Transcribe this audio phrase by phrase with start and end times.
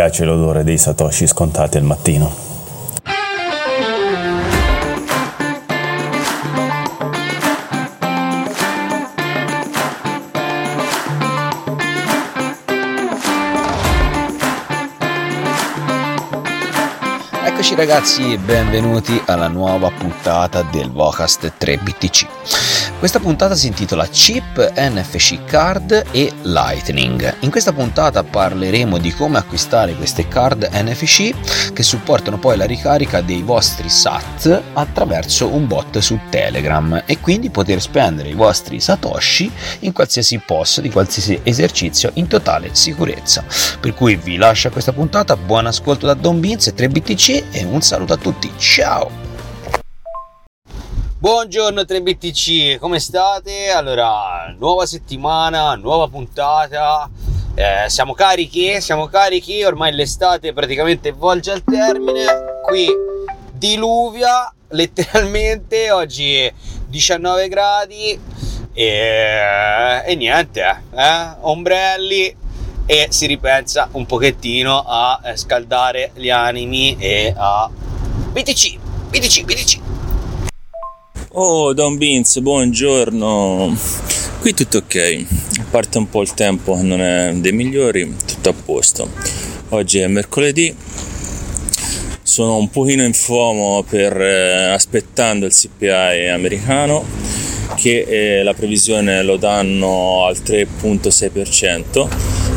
[0.00, 2.34] piace l'odore dei satoshi scontati al mattino.
[17.44, 22.59] Eccoci ragazzi e benvenuti alla nuova puntata del Vocast 3BTC.
[23.00, 27.36] Questa puntata si intitola Chip NFC Card e Lightning.
[27.40, 33.22] In questa puntata parleremo di come acquistare queste card NFC che supportano poi la ricarica
[33.22, 39.50] dei vostri SAT attraverso un bot su Telegram e quindi poter spendere i vostri Satoshi
[39.78, 43.42] in qualsiasi posto di qualsiasi esercizio in totale sicurezza.
[43.80, 47.64] Per cui vi lascio a questa puntata, buon ascolto da Don Beans e 3BTC e
[47.64, 49.19] un saluto a tutti, ciao!
[51.20, 53.68] Buongiorno 3BTC, come state?
[53.68, 57.10] Allora, nuova settimana, nuova puntata.
[57.54, 62.24] Eh, siamo carichi, siamo carichi, ormai l'estate praticamente volge al termine.
[62.66, 62.88] Qui
[63.52, 66.54] diluvia letteralmente, oggi è
[66.88, 68.18] 19 gradi
[68.72, 72.34] e, e niente, eh, ombrelli
[72.86, 77.68] e si ripensa un pochettino a scaldare gli animi e a
[78.32, 78.78] BTC,
[79.10, 79.99] BTC, BTC.
[81.32, 83.78] Oh Don Beans, buongiorno.
[84.40, 85.26] Qui tutto ok,
[85.60, 89.08] a parte un po' il tempo non è dei migliori, tutto a posto.
[89.68, 90.74] Oggi è mercoledì,
[92.20, 97.04] sono un pochino in FOMO per eh, aspettando il CPI americano
[97.76, 102.08] che eh, la previsione lo danno al 3.6%,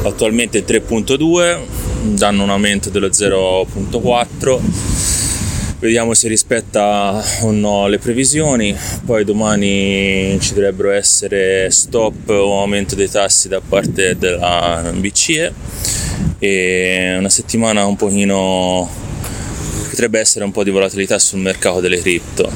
[0.02, 1.60] attualmente 3.2,
[2.16, 5.13] danno un aumento dello 0.4
[5.84, 8.74] vediamo se rispetta o no le previsioni.
[9.06, 15.54] Poi domani ci dovrebbero essere stop o aumento dei tassi da parte della BCE
[16.40, 18.90] e una settimana un pochino
[19.94, 22.52] potrebbe essere un po' di volatilità sul mercato delle cripto.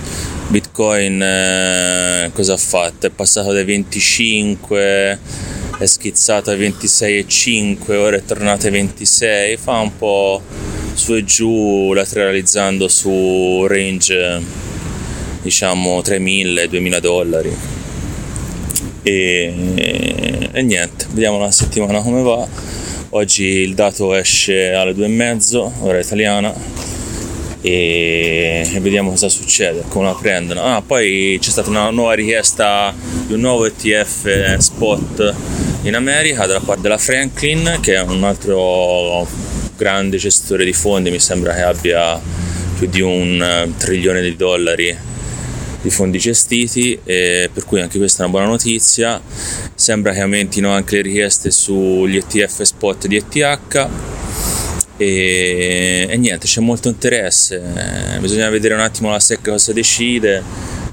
[0.48, 3.06] Bitcoin eh, cosa ha fatto?
[3.06, 5.20] è passato dai 25
[5.78, 10.42] è schizzato ai 26,5 ora è tornato ai 26 fa un po'
[10.94, 14.42] su e giù lateralizzando su range
[15.44, 17.56] diciamo 3.000-2.000 dollari.
[19.04, 22.48] E, e, niente vediamo la settimana come va.
[23.10, 26.97] Oggi il dato esce alle 2.30 ora italiana
[27.62, 30.64] e, vediamo cosa succede come la prendono.
[30.64, 32.94] Ah poi c'è stata una nuova richiesta
[33.26, 35.34] di un nuovo ETF spot
[35.84, 39.28] in America da parte della Franklin che è un altro
[39.76, 42.20] grande gestore di fondi, mi sembra che abbia
[42.78, 44.98] più di un eh, trilione di dollari
[45.82, 49.22] di fondi gestiti per cui anche questa è una buona notizia.
[49.74, 53.88] Sembra che aumentino anche le richieste sugli ETF spot di ETH
[54.98, 57.62] e, e niente c'è molto interesse.
[58.20, 60.44] Bisogna vedere un attimo la SEC cosa decide.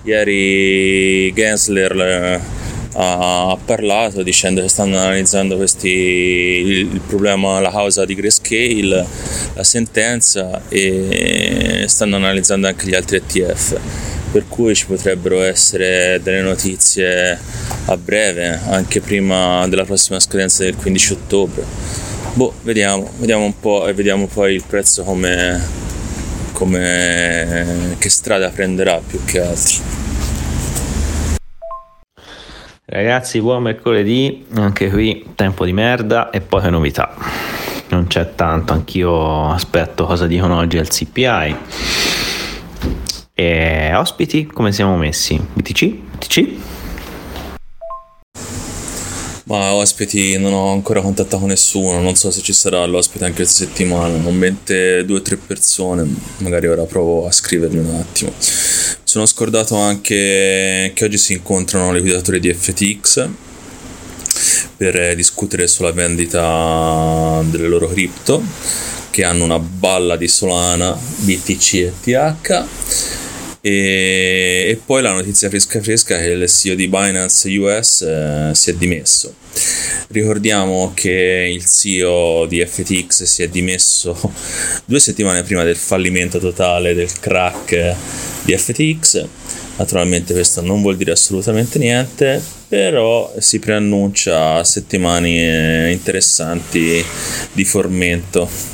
[0.04, 2.41] Ieri Gensler eh,
[2.92, 9.06] ha parlato dicendo che stanno analizzando questi, il problema, la causa di Grayscale,
[9.54, 13.81] la sentenza e stanno analizzando anche gli altri ETF
[14.34, 17.38] per cui ci potrebbero essere delle notizie
[17.84, 21.65] a breve, anche prima della prossima scadenza del 15 ottobre.
[22.37, 25.65] Boh, vediamo, vediamo un po' e vediamo poi il prezzo come,
[26.53, 29.77] come che strada prenderà più che altro.
[32.87, 37.15] Ragazzi, buon mercoledì, anche qui tempo di merda e poche novità.
[37.91, 41.56] Non c'è tanto, anch'io aspetto cosa dicono oggi al CPI.
[43.33, 45.41] E ospiti, come siamo messi?
[45.53, 45.87] BTC?
[45.87, 46.55] BTC?
[49.47, 53.66] Ma ospiti non ho ancora contattato nessuno, non so se ci sarà l'ospite anche questa
[53.66, 56.07] settimana, non mente due o tre persone,
[56.39, 58.33] magari ora provo a scrivermi un attimo.
[59.04, 63.28] Sono scordato anche che oggi si incontrano liquidatori di FTX
[64.78, 68.42] per discutere sulla vendita delle loro cripto
[69.10, 72.65] che hanno una balla di Solana, BTC e TH
[73.66, 78.51] e, e poi la notizia fresca fresca è che il CEO di Binance US eh,
[78.53, 79.34] si è dimesso
[80.09, 84.16] ricordiamo che il CEO di FTX si è dimesso
[84.84, 87.95] due settimane prima del fallimento totale del crack
[88.43, 89.27] di FTX.
[89.77, 97.05] Naturalmente questo non vuol dire assolutamente niente, però si preannuncia settimane interessanti
[97.53, 98.73] di formento.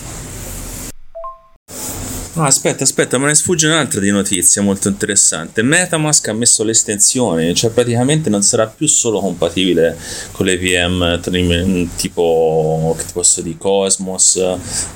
[2.34, 5.62] Ah, aspetta, aspetta, me ne sfugge un'altra di notizia molto interessante.
[5.62, 9.96] Metamask ha messo le estensioni, cioè praticamente non sarà più solo compatibile
[10.30, 14.40] con le VM tipo, che posso dire, Cosmos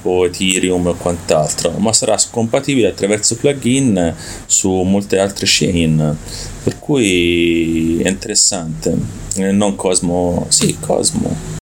[0.03, 4.15] o Ethereum o quant'altro, ma sarà compatibile attraverso plugin
[4.47, 6.17] su molte altre chain.
[6.63, 8.97] Per cui è interessante.
[9.35, 11.63] Eh, non Cosmo, sì, Cosmo.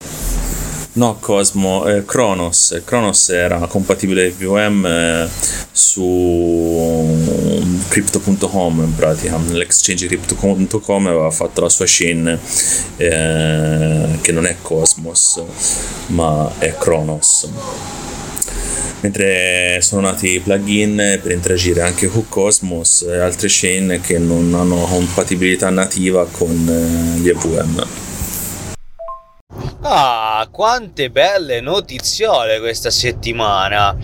[0.96, 2.81] No, Cosmo, eh, Kronos.
[2.85, 5.29] Kronos era compatibile VM eh,
[5.73, 7.12] su
[7.88, 9.37] crypto.com in pratica.
[9.50, 12.38] L'exchange crypto.com aveva fatto la sua chain
[12.96, 15.43] eh, che non è Cosmos
[16.06, 17.49] ma è Kronos.
[19.00, 24.76] Mentre sono nati plugin per interagire anche con Cosmos e altre chain che non hanno
[24.76, 28.12] compatibilità nativa con eh, gli EVM.
[29.83, 33.97] Ah, quante belle notiziole questa settimana!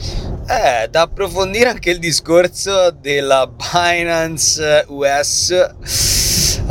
[0.47, 6.10] Eh, da approfondire anche il discorso della Binance US.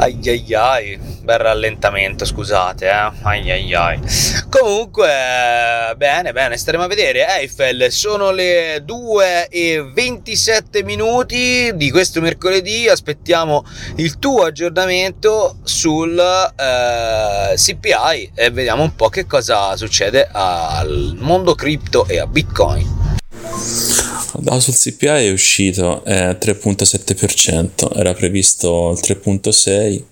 [0.02, 3.12] Ai ai ai, bel rallentamento, scusate, eh.
[3.24, 4.00] Ai ai ai.
[4.50, 5.06] Comunque,
[5.98, 7.28] bene, bene, staremo a vedere.
[7.28, 12.88] Eiffel, sono le 2 e 27 minuti di questo mercoledì.
[12.88, 13.66] Aspettiamo
[13.98, 21.56] il tuo aggiornamento sul eh, CPI e vediamo un po' che cosa succede al mondo
[21.56, 23.89] cripto e a Bitcoin.
[24.38, 30.04] Dato sul CPI è uscito è 3.7%, era previsto il 3.6,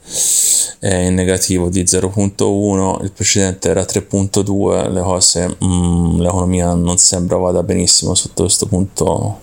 [0.79, 7.37] è in negativo di 0.1, il precedente era 3.2, le cose, mm, l'economia non sembra
[7.37, 9.41] vada benissimo sotto questo punto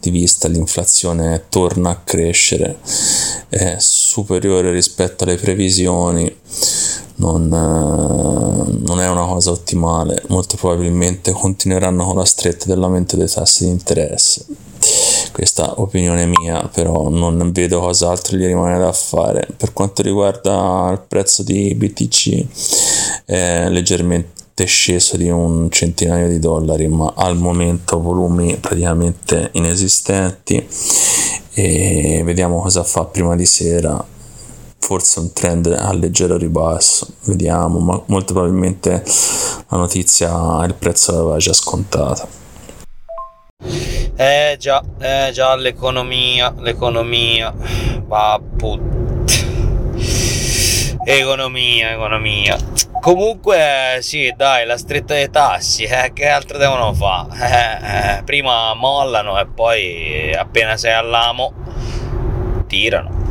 [0.00, 2.78] di vista, l'inflazione torna a crescere,
[3.48, 6.34] è superiore rispetto alle previsioni
[7.16, 10.22] non, eh, non, è una cosa ottimale.
[10.28, 14.44] Molto probabilmente continueranno con la stretta dell'aumento dei tassi di interesse.
[15.32, 19.46] Questa opinione mia, però non vedo cos'altro gli rimane da fare.
[19.56, 26.88] Per quanto riguarda il prezzo di BTC, è leggermente sceso di un centinaio di dollari,
[26.88, 30.66] ma al momento volumi praticamente inesistenti.
[31.52, 34.14] E vediamo cosa fa prima di sera
[34.78, 39.02] forse un trend a leggero ribasso, vediamo, ma molto probabilmente
[39.68, 42.26] la notizia il prezzo l'aveva già scontata.
[44.18, 47.52] Eh già, eh già, l'economia, l'economia,
[48.06, 48.40] va
[51.04, 52.56] Economia, economia.
[53.00, 57.84] Comunque, sì, dai, la stretta dei tassi, eh, che altro devono fare?
[58.18, 61.52] Eh, prima mollano e poi appena sei all'amo
[62.66, 63.25] tirano.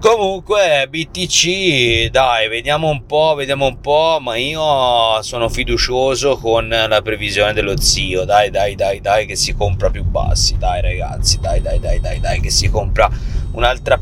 [0.00, 7.02] Comunque BTC, dai, vediamo un po', vediamo un po', ma io sono fiducioso con la
[7.02, 8.24] previsione dello zio.
[8.24, 10.56] Dai, dai, dai, dai che si compra più bassi.
[10.56, 13.10] Dai, ragazzi, dai, dai, dai, dai, dai che si compra
[13.52, 14.00] un'altra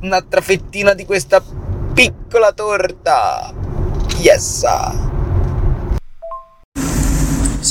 [0.00, 1.42] un'altra fettina di questa
[1.92, 3.52] piccola torta.
[4.20, 5.13] Yes!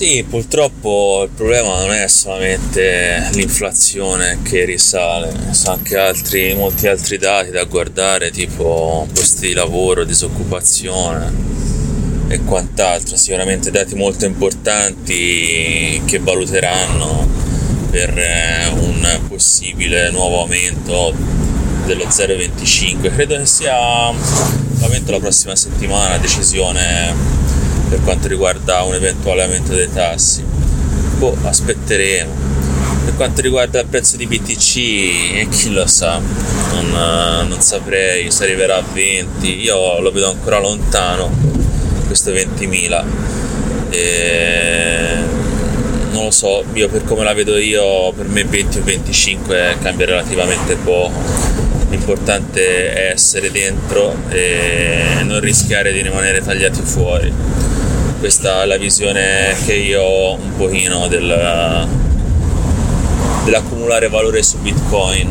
[0.06, 7.18] Sì, purtroppo il problema non è solamente l'inflazione che risale, sono anche altri, molti altri
[7.18, 11.32] dati da guardare, tipo posti di lavoro, disoccupazione
[12.28, 13.16] e quant'altro.
[13.16, 17.26] Sicuramente dati molto importanti che valuteranno
[17.90, 21.14] per eh, un possibile nuovo aumento
[21.86, 23.10] dello 0,25.
[23.10, 27.63] Credo che sia l'aumento la prossima settimana, decisione
[27.94, 30.44] per quanto riguarda un eventuale aumento dei tassi.
[31.20, 32.34] Boh, aspetteremo.
[33.06, 34.76] Per quanto riguarda il prezzo di BTC,
[35.36, 36.20] eh, chi lo sa,
[36.72, 41.30] non, non saprei se arriverà a 20, io lo vedo ancora lontano,
[42.08, 43.04] questo 20.000.
[43.92, 45.16] E
[46.14, 50.08] non lo so, io per come la vedo io, per me 20 o 25 cambia
[50.08, 51.12] relativamente poco.
[51.92, 57.73] L'importante è essere dentro e non rischiare di rimanere tagliati fuori
[58.24, 61.28] questa è la visione che io ho un pochino del,
[63.44, 65.30] dell'accumulare valore su Bitcoin.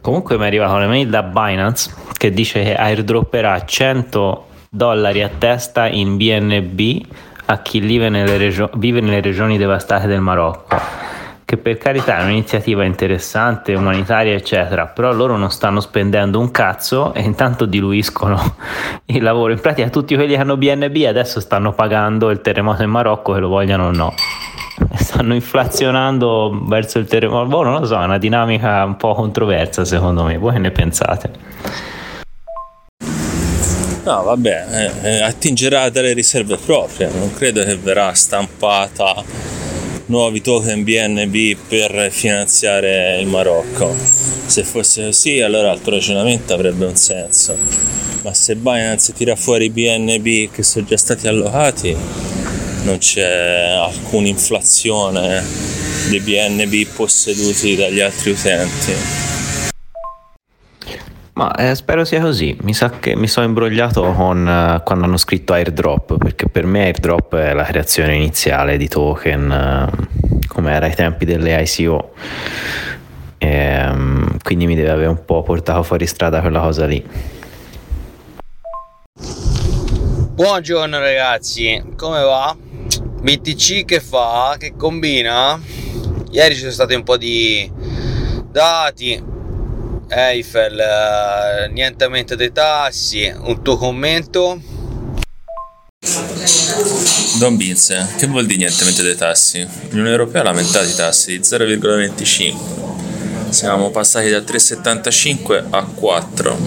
[0.00, 5.30] Comunque mi è arrivata una mail da Binance che dice che airdropperà 100 dollari a
[5.38, 7.06] testa in BNB
[7.44, 10.66] a chi vive nelle, regio- vive nelle regioni devastate del Marocco
[11.44, 17.12] che per carità è un'iniziativa interessante, umanitaria, eccetera, però loro non stanno spendendo un cazzo
[17.14, 18.56] e intanto diluiscono
[19.06, 19.52] il lavoro.
[19.52, 23.40] In pratica tutti quelli che hanno BNB adesso stanno pagando il terremoto in Marocco, che
[23.40, 24.14] lo vogliano o no.
[24.94, 29.84] Stanno inflazionando verso il terremoto, boh, non lo so, è una dinamica un po' controversa
[29.84, 30.38] secondo me.
[30.38, 31.30] Voi che ne pensate?
[34.04, 39.14] No, vabbè, eh, eh, attingerà dalle riserve proprie, non credo che verrà stampata
[40.12, 43.96] nuovi token BNB per finanziare il Marocco.
[44.44, 47.56] Se fosse così, allora il tuo ragionamento avrebbe un senso.
[48.20, 51.96] Ma se Binance tira fuori i BNB che sono già stati allocati,
[52.84, 55.42] non c'è alcuna inflazione
[56.10, 59.31] dei BNB posseduti dagli altri utenti.
[61.34, 62.54] Ma eh, spero sia così.
[62.60, 66.84] Mi sa che mi sono imbrogliato con uh, quando hanno scritto airdrop, perché per me
[66.84, 72.12] airdrop è la creazione iniziale di token, uh, come era ai tempi delle ICO.
[73.38, 77.02] E, um, quindi mi deve aver un po' portato fuori strada quella cosa lì.
[80.34, 82.54] Buongiorno ragazzi, come va?
[83.22, 84.56] BTC che fa?
[84.58, 85.58] Che combina?
[86.30, 87.70] Ieri ci sono stati un po' di
[88.50, 89.31] dati,
[90.14, 94.60] Eiffel, eh, niente aumento dei tassi, un tuo commento?
[97.38, 99.66] Don Vince, che vuol dire niente aumento dei tassi?
[99.88, 102.54] L'Unione Europea ha lamentato i tassi di 0,25.
[103.48, 106.58] Siamo passati da 3,75 a 4.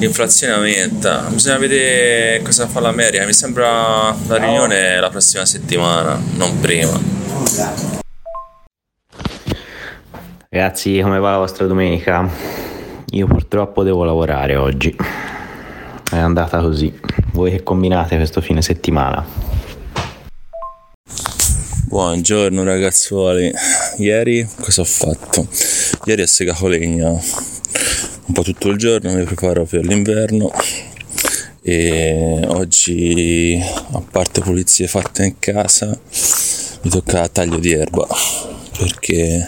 [0.00, 3.24] L'inflazione aumenta, bisogna vedere cosa fa l'America.
[3.24, 7.97] Mi sembra la riunione la prossima settimana, non prima.
[10.50, 12.26] Ragazzi, come va la vostra domenica?
[13.10, 14.96] Io purtroppo devo lavorare oggi.
[16.10, 16.90] È andata così.
[17.32, 19.22] Voi che combinate questo fine settimana?
[21.88, 23.52] Buongiorno ragazzuoli.
[23.98, 25.46] Ieri cosa ho fatto?
[26.06, 30.50] Ieri ho segato legna un po' tutto il giorno, mi preparo per l'inverno
[31.60, 33.62] e oggi
[33.92, 35.98] a parte pulizie fatte in casa
[36.80, 38.06] mi tocca taglio di erba
[38.78, 39.46] perché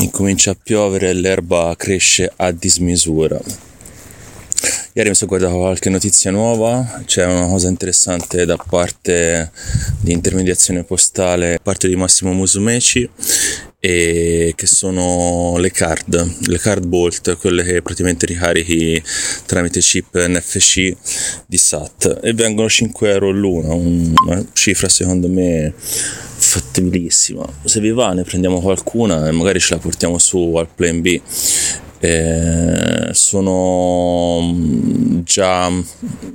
[0.00, 3.40] incomincia a piovere e l'erba cresce a dismisura.
[4.92, 9.52] Ieri mi sono guardato qualche notizia nuova, c'è una cosa interessante da parte
[10.00, 13.08] di intermediazione postale, da parte di Massimo Musumeci,
[13.78, 19.02] e che sono le card, le card Bolt, quelle che praticamente ricarichi
[19.46, 20.94] tramite chip NFC
[21.46, 25.72] di SAT e vengono 5 euro l'una, una cifra secondo me
[26.40, 27.46] fattibilissima.
[27.64, 31.20] Se vi va ne prendiamo qualcuna e magari ce la portiamo su al plan B.
[32.02, 35.70] Eh, sono mm, già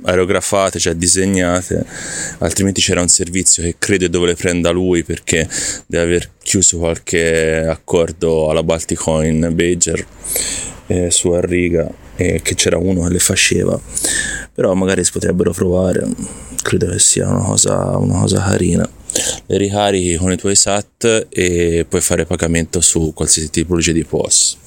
[0.02, 1.84] aerografate, già disegnate,
[2.38, 5.48] altrimenti c'era un servizio che credo dove le prenda lui perché
[5.86, 10.06] deve aver chiuso qualche accordo alla Balticoin Bager
[10.86, 13.78] eh, su Arriga e che c'era uno che le faceva
[14.54, 16.06] però magari si potrebbero provare
[16.62, 18.88] credo che sia una cosa, una cosa carina
[19.46, 24.58] le ricarichi con i tuoi SAT e puoi fare pagamento su qualsiasi tipologia di POS.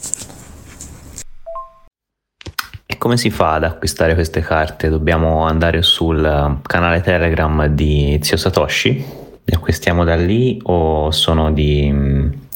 [2.85, 4.89] E come si fa ad acquistare queste carte?
[4.89, 9.05] Dobbiamo andare sul canale Telegram di Zio Satoshi?
[9.43, 11.93] Le acquistiamo da lì o sono di,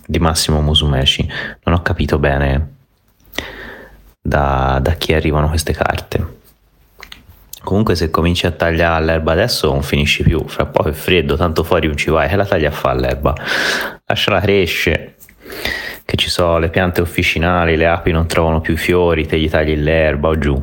[0.05, 1.27] di Massimo Musumeci?
[1.63, 2.71] Non ho capito bene
[4.25, 6.41] da, da chi arrivano queste carte.
[7.61, 11.63] Comunque se cominci a tagliare l'erba adesso non finisci più, fra poco è freddo, tanto
[11.63, 13.35] fuori non ci vai, e la taglia a fare l'erba.
[14.05, 15.15] Lasciala crescere,
[16.05, 19.75] che ci sono le piante officinali, le api non trovano più fiori, te gli tagli
[19.75, 20.61] l'erba o giù.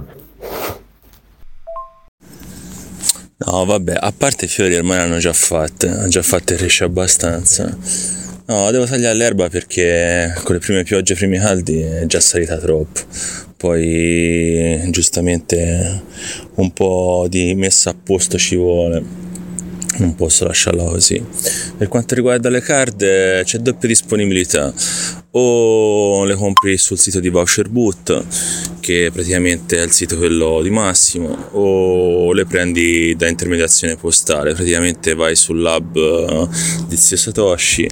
[3.43, 8.20] No, vabbè, a parte i fiori ormai hanno già fatte, hanno già fatte crescere abbastanza.
[8.51, 12.57] No, devo tagliare l'erba perché con le prime piogge, i primi caldi è già salita
[12.59, 12.99] troppo.
[13.57, 16.03] Poi giustamente
[16.57, 19.05] un po' di messa a posto ci vuole.
[19.99, 21.25] Non posso lasciarla così.
[21.79, 24.75] Per quanto riguarda le card c'è doppia disponibilità
[25.33, 28.25] o le compri sul sito di Voucherboot
[28.81, 34.55] che praticamente è il sito quello di Massimo o le prendi da intermediazione postale.
[34.55, 36.49] Praticamente vai sull'hub eh,
[36.89, 37.89] di Zio Satoshi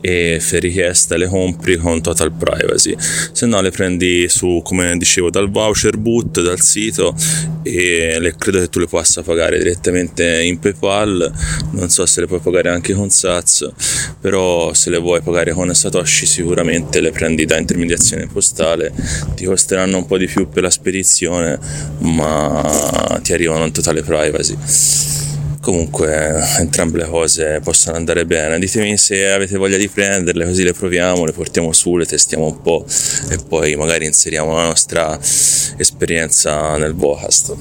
[0.00, 2.94] e per richiesta le compri con total privacy.
[3.32, 7.14] Se no le prendi su come dicevo dal voucher boot dal sito
[7.62, 11.32] e le, credo che tu le possa pagare direttamente in paypal.
[11.70, 13.72] Non so se le puoi pagare anche con Sats
[14.20, 18.92] però se le vuoi pagare con Satoshi sicuramente le prendi da intermediazione postale
[19.34, 21.58] ti costeranno un po' di più per la spedizione
[21.98, 24.56] ma ti arrivano in totale privacy.
[25.60, 28.58] Comunque entrambe le cose possono andare bene.
[28.58, 32.60] Ditemi se avete voglia di prenderle così le proviamo le portiamo su le testiamo un
[32.60, 32.84] po'
[33.30, 35.18] e poi magari inseriamo la nostra
[35.76, 37.56] esperienza nel Vocast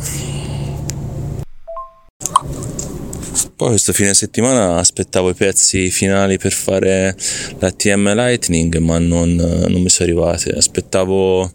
[3.64, 7.16] poi questo fine settimana aspettavo i pezzi finali per fare
[7.60, 11.50] l'ATM Lightning ma non, non mi sono arrivati aspettavo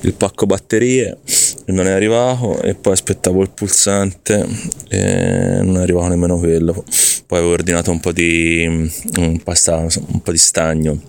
[0.00, 1.18] il pacco batterie
[1.66, 4.44] non è arrivato e poi aspettavo il pulsante
[4.88, 6.84] e non è arrivato nemmeno quello.
[7.26, 8.66] Poi avevo ordinato un po' di
[9.18, 11.00] un, pasta, un po' di stagno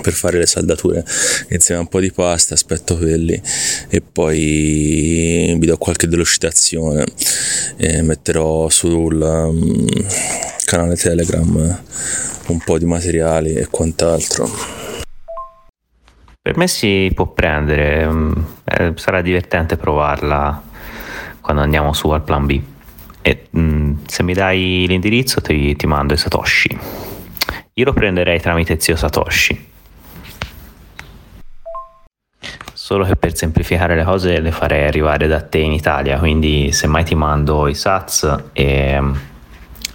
[0.00, 1.04] per fare le saldature.
[1.50, 3.40] Insieme a un po' di pasta aspetto quelli.
[3.88, 7.04] E poi vi do qualche delucidazione.
[7.76, 9.86] E metterò sul um,
[10.64, 11.82] canale telegram
[12.48, 14.48] un po' di materiali e quant'altro.
[16.40, 18.32] Per me si può prendere mm,
[18.64, 20.62] eh, sarà divertente provarla
[21.40, 22.60] quando andiamo su al plan B.
[23.20, 26.78] E mm, se mi dai l'indirizzo ti, ti mando i satoshi.
[27.74, 29.67] Io lo prenderei tramite zio Satoshi
[32.88, 37.04] solo che per semplificare le cose le farei arrivare da te in Italia, quindi semmai
[37.04, 39.14] ti mando i sats e mm,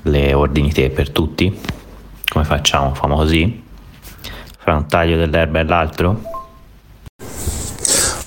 [0.04, 1.60] le ordini te per tutti,
[2.30, 2.94] come facciamo?
[2.94, 3.64] Famo così?
[4.60, 6.22] Fra un taglio dell'erba e l'altro?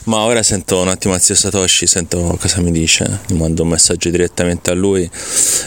[0.07, 4.11] Ma ora sento un attimo zio Satoshi, sento cosa mi dice, gli mando un messaggio
[4.11, 5.09] direttamente a lui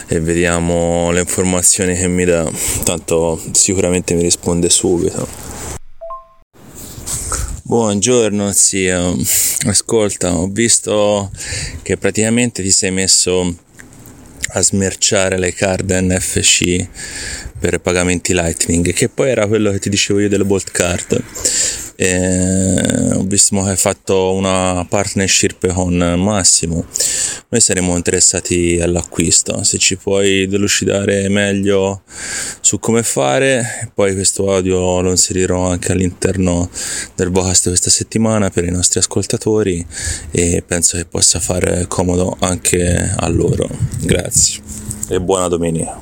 [0.08, 2.46] e vediamo le informazioni che mi dà,
[2.84, 5.49] tanto sicuramente mi risponde subito.
[7.70, 9.16] Buongiorno zio,
[9.66, 11.30] ascolta, ho visto
[11.82, 13.56] che praticamente ti sei messo
[14.48, 16.84] a smerciare le card NFC
[17.60, 21.22] per pagamenti Lightning, che poi era quello che ti dicevo io delle Bolt Card.
[21.94, 26.84] E ho visto che hai fatto una partnership con Massimo
[27.50, 29.62] noi saremo interessati all'acquisto.
[29.62, 32.02] Se ci puoi delucidare meglio
[32.60, 36.70] su come fare, poi questo audio lo inserirò anche all'interno
[37.14, 39.84] del podcast questa settimana per i nostri ascoltatori
[40.30, 43.68] e penso che possa fare comodo anche a loro.
[44.00, 44.62] Grazie
[45.10, 46.00] e buona domenica.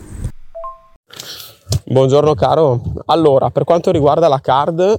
[1.90, 4.98] Buongiorno caro, allora per quanto riguarda la card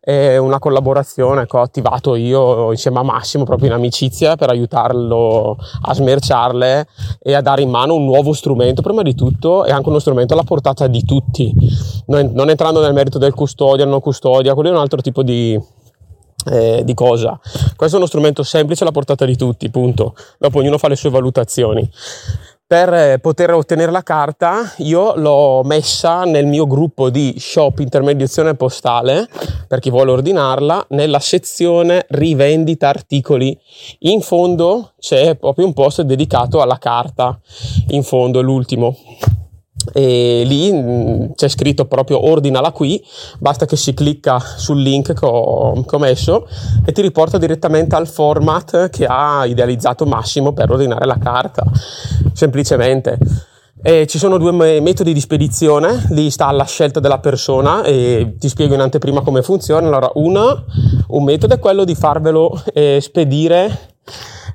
[0.00, 5.58] è una collaborazione che ho attivato io insieme a Massimo proprio in amicizia per aiutarlo
[5.82, 6.86] a smerciarle
[7.20, 10.32] e a dare in mano un nuovo strumento prima di tutto e anche uno strumento
[10.32, 11.54] alla portata di tutti,
[12.06, 15.58] non, non entrando nel merito del custodia, non custodia, quello è un altro tipo di,
[16.50, 17.38] eh, di cosa.
[17.76, 20.14] Questo è uno strumento semplice alla portata di tutti, punto.
[20.38, 21.90] Dopo ognuno fa le sue valutazioni
[22.70, 28.54] per eh, poter ottenere la carta io l'ho messa nel mio gruppo di shop intermediazione
[28.54, 29.28] postale
[29.66, 33.58] per chi vuole ordinarla nella sezione rivendita articoli.
[34.00, 37.40] In fondo c'è proprio un post dedicato alla carta
[37.88, 38.96] in fondo è l'ultimo
[39.92, 43.02] e lì mm, c'è scritto proprio ordinala qui,
[43.38, 46.46] basta che si clicca sul link che ho, che ho, messo
[46.84, 51.64] e ti riporta direttamente al format che ha idealizzato Massimo per ordinare la carta,
[52.32, 53.18] semplicemente.
[53.82, 58.48] E ci sono due metodi di spedizione, lì sta alla scelta della persona e ti
[58.50, 59.86] spiego in anteprima come funziona.
[59.86, 60.62] Allora, una,
[61.08, 63.94] un metodo è quello di farvelo eh, spedire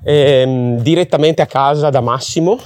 [0.03, 2.59] eh, direttamente a casa da Massimo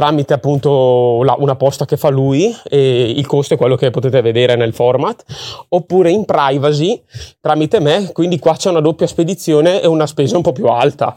[0.00, 4.22] tramite appunto la, una posta che fa lui e il costo è quello che potete
[4.22, 5.22] vedere nel format
[5.68, 7.02] oppure in privacy
[7.38, 8.10] tramite me.
[8.10, 11.14] Quindi qua c'è una doppia spedizione e una spesa un po' più alta.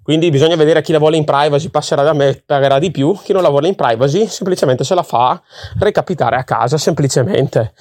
[0.00, 3.18] Quindi bisogna vedere chi la vuole in privacy passerà da me pagherà di più.
[3.20, 5.42] Chi non la vuole in privacy semplicemente se la fa
[5.80, 7.72] recapitare a casa semplicemente.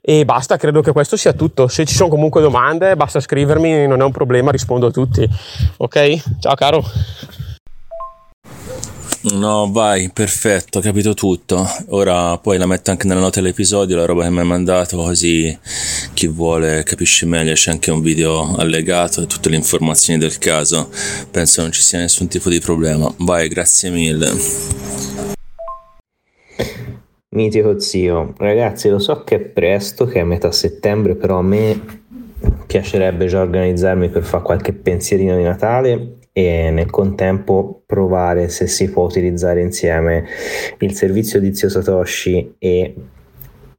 [0.00, 1.68] E basta credo che questo sia tutto.
[1.68, 5.28] Se ci sono comunque domande basta scrivermi non è un problema rispondo a tutti.
[5.76, 6.22] Ok?
[6.40, 6.82] Ciao caro
[9.20, 11.66] No, vai, perfetto, ho capito tutto.
[11.88, 15.58] Ora poi la metto anche nella nota dell'episodio, la roba che mi hai mandato, così
[16.14, 17.52] chi vuole capisce meglio.
[17.54, 20.88] C'è anche un video allegato e tutte le informazioni del caso.
[21.32, 23.12] Penso non ci sia nessun tipo di problema.
[23.18, 24.30] Vai, grazie mille.
[27.30, 32.04] Mitico zio, ragazzi, lo so che è presto, che è metà settembre, però a me
[32.66, 38.88] piacerebbe già organizzarmi per fare qualche pensierino di Natale e nel contempo provare se si
[38.90, 40.24] può utilizzare insieme
[40.78, 42.94] il servizio di Zio Satoshi e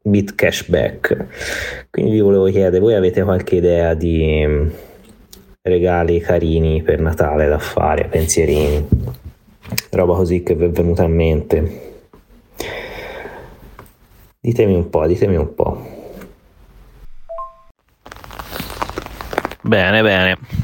[0.01, 1.87] BitCashback.
[1.89, 4.67] Quindi vi volevo chiedere, voi avete qualche idea di mm,
[5.61, 8.85] regali carini per Natale da fare, pensierini,
[9.91, 11.91] roba così che vi è venuta a mente?
[14.37, 15.97] Ditemi un po', ditemi un po'.
[19.61, 20.58] Bene, bene.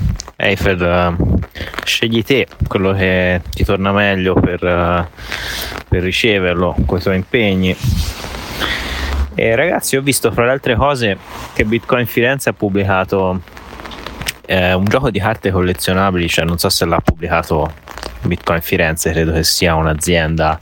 [0.45, 1.39] Eiffel, uh,
[1.83, 5.05] scegli te quello che ti torna meglio per, uh,
[5.89, 7.75] per riceverlo con i tuoi impegni.
[9.33, 11.17] E ragazzi, ho visto fra le altre cose
[11.53, 13.41] che Bitcoin Firenze ha pubblicato
[14.45, 17.73] eh, un gioco di carte collezionabili, cioè non so se l'ha pubblicato
[18.21, 20.59] Bitcoin Firenze, credo che sia un'azienda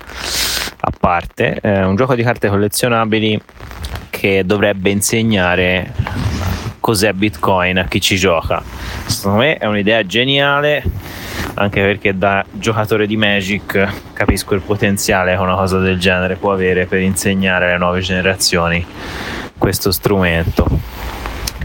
[0.79, 3.39] a parte, eh, un gioco di carte collezionabili
[4.09, 5.93] che dovrebbe insegnare
[6.83, 8.61] cos'è Bitcoin a chi ci gioca.
[9.05, 10.83] Secondo me è un'idea geniale,
[11.53, 16.51] anche perché da giocatore di Magic capisco il potenziale che una cosa del genere può
[16.51, 18.85] avere per insegnare alle nuove generazioni
[19.57, 20.67] questo strumento.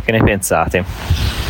[0.05, 1.48] Che ne pensate?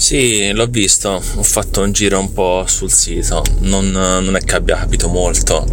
[0.00, 4.54] Sì, l'ho visto, ho fatto un giro un po' sul sito, non, non è che
[4.56, 5.68] abbia capito molto,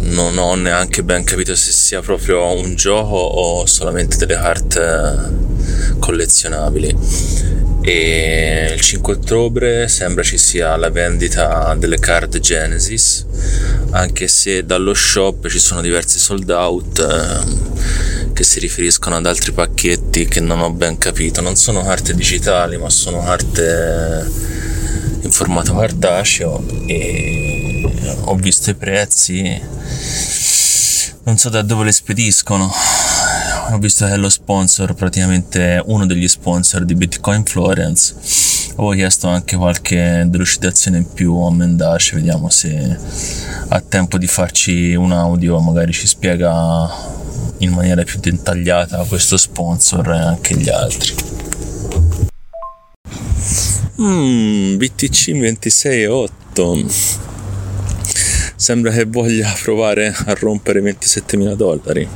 [0.00, 5.32] non ho neanche ben capito se sia proprio un gioco o solamente delle carte
[5.98, 6.94] collezionabili.
[7.80, 13.24] E il 5 ottobre sembra ci sia la vendita delle card Genesis,
[13.92, 18.07] anche se dallo shop ci sono diversi sold out eh,
[18.38, 21.40] che si riferiscono ad altri pacchetti che non ho ben capito.
[21.40, 24.30] Non sono carte digitali, ma sono carte
[25.22, 27.82] in formato cartaceo e
[28.20, 29.60] ho visto i prezzi.
[31.24, 32.72] Non so da dove le spediscono.
[33.72, 38.14] Ho visto che è lo sponsor praticamente uno degli sponsor di Bitcoin Florence.
[38.74, 42.96] Avevo chiesto anche qualche delucidazione in più a Mendace vediamo se
[43.70, 47.26] ha tempo di farci un audio magari ci spiega
[47.58, 51.14] in maniera più dettagliata questo sponsor e anche gli altri
[54.00, 57.26] mm, BTC 26.8
[58.68, 62.06] sembra che voglia provare a rompere 27.000 dollari.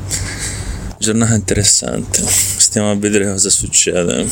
[0.98, 4.26] Giornata interessante, stiamo a vedere cosa succede.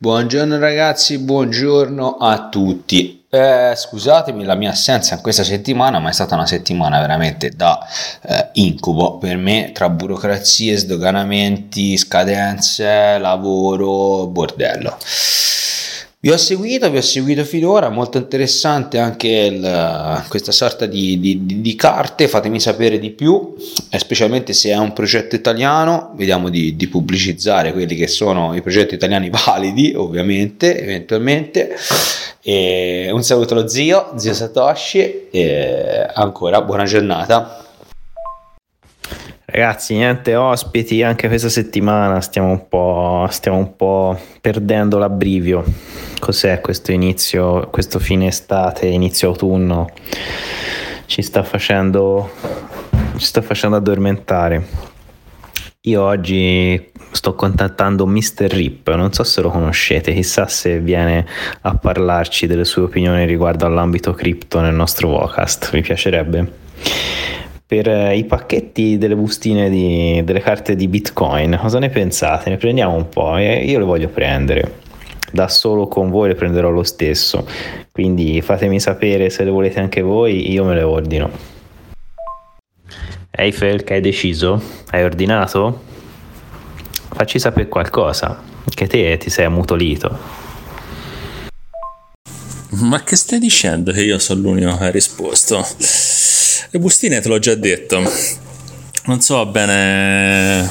[0.00, 3.24] Buongiorno ragazzi, buongiorno a tutti.
[3.28, 7.84] Eh, scusatemi la mia assenza in questa settimana, ma è stata una settimana veramente da
[8.22, 14.96] eh, incubo per me tra burocrazie, sdoganamenti, scadenze, lavoro, bordello.
[16.20, 21.60] Vi ho seguito, vi ho seguito finora, molto interessante anche il, questa sorta di, di,
[21.60, 23.54] di, carte, fatemi sapere di più,
[23.96, 28.96] specialmente se è un progetto italiano, vediamo di, di, pubblicizzare quelli che sono i progetti
[28.96, 31.76] italiani validi, ovviamente, eventualmente.
[32.42, 37.67] E un saluto allo zio, zio Satoshi, e ancora buona giornata.
[39.50, 45.64] Ragazzi, niente ospiti anche questa settimana, stiamo un po', stiamo un po perdendo l'abbrivio.
[46.18, 49.88] Cos'è questo inizio, questo fine estate, inizio autunno?
[51.06, 52.30] Ci sta facendo,
[53.16, 54.66] ci sta facendo addormentare.
[55.80, 58.50] Io oggi sto contattando Mr.
[58.50, 61.26] Rip, non so se lo conoscete, chissà se viene
[61.62, 66.66] a parlarci delle sue opinioni riguardo all'ambito cripto nel nostro Vocast, mi piacerebbe
[67.68, 71.58] per eh, i pacchetti delle bustine di, delle carte di Bitcoin.
[71.60, 72.48] Cosa ne pensate?
[72.48, 73.36] Ne prendiamo un po'?
[73.36, 74.86] Io le voglio prendere.
[75.30, 77.46] Da solo con voi le prenderò lo stesso.
[77.92, 81.30] Quindi fatemi sapere se le volete anche voi, io me le ordino.
[83.30, 84.62] Eiffel, che hai deciso?
[84.88, 85.82] Hai ordinato?
[87.10, 88.42] Facci sapere qualcosa,
[88.74, 90.18] che te ti sei ammutolito.
[92.70, 95.66] Ma che stai dicendo che io sono l'unico che ha risposto?
[96.70, 98.02] Le bustine te l'ho già detto.
[99.06, 100.70] Non so bene.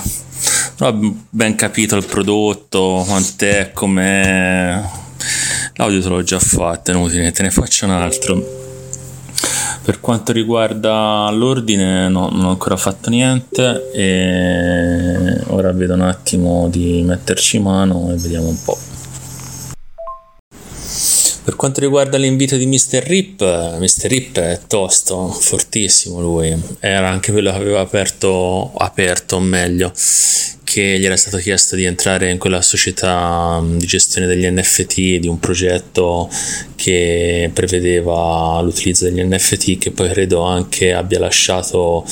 [0.77, 4.81] Non ho ben capito il prodotto, quant'è, com'è.
[5.75, 8.65] L'audio te l'ho già fatto, è inutile, te ne faccio un altro.
[9.83, 16.67] Per quanto riguarda l'ordine, no, non ho ancora fatto niente e ora vedo un attimo
[16.69, 18.86] di metterci mano e vediamo un po'.
[21.47, 23.01] Per quanto riguarda l'invito di Mr.
[23.03, 23.39] Rip,
[23.79, 24.09] Mr.
[24.09, 26.53] Rip è tosto, fortissimo lui.
[26.81, 29.93] Era anche quello che aveva aperto, aperto meglio,
[30.65, 35.29] che gli era stato chiesto di entrare in quella società di gestione degli NFT, di
[35.29, 36.29] un progetto
[36.87, 42.05] che prevedeva l'utilizzo degli NFT che poi credo anche abbia lasciato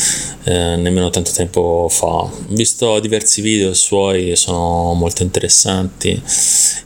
[0.44, 2.06] eh, nemmeno tanto tempo fa.
[2.06, 6.22] Ho visto diversi video suoi, sono molto interessanti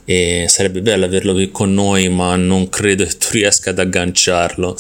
[0.06, 4.78] e sarebbe bello averlo qui con noi ma non credo che tu riesca ad agganciarlo,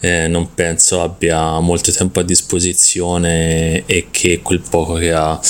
[0.00, 5.40] eh, non penso abbia molto tempo a disposizione e che quel poco che ha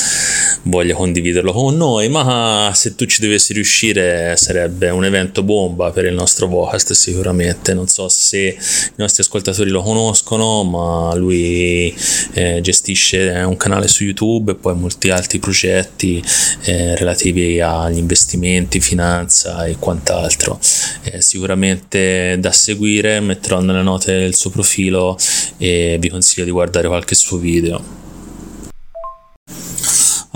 [0.65, 6.05] voglia condividerlo con noi, ma se tu ci dovessi riuscire sarebbe un evento bomba per
[6.05, 11.95] il nostro Vocast sicuramente, non so se i nostri ascoltatori lo conoscono, ma lui
[12.33, 16.23] eh, gestisce un canale su YouTube e poi molti altri progetti
[16.65, 20.59] eh, relativi agli investimenti, finanza e quant'altro.
[21.05, 25.17] Eh, sicuramente da seguire, metterò nelle note il suo profilo
[25.57, 28.08] e vi consiglio di guardare qualche suo video.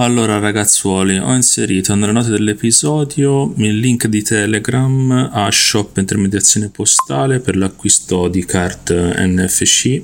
[0.03, 7.38] Allora ragazzuoli, ho inserito nelle note dell'episodio il link di Telegram a shop intermediazione postale
[7.38, 10.03] per l'acquisto di carte NFC.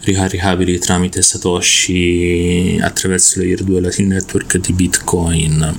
[0.00, 5.78] ricaricabili tramite Satoshi attraverso Layer 2 Latin Network di Bitcoin.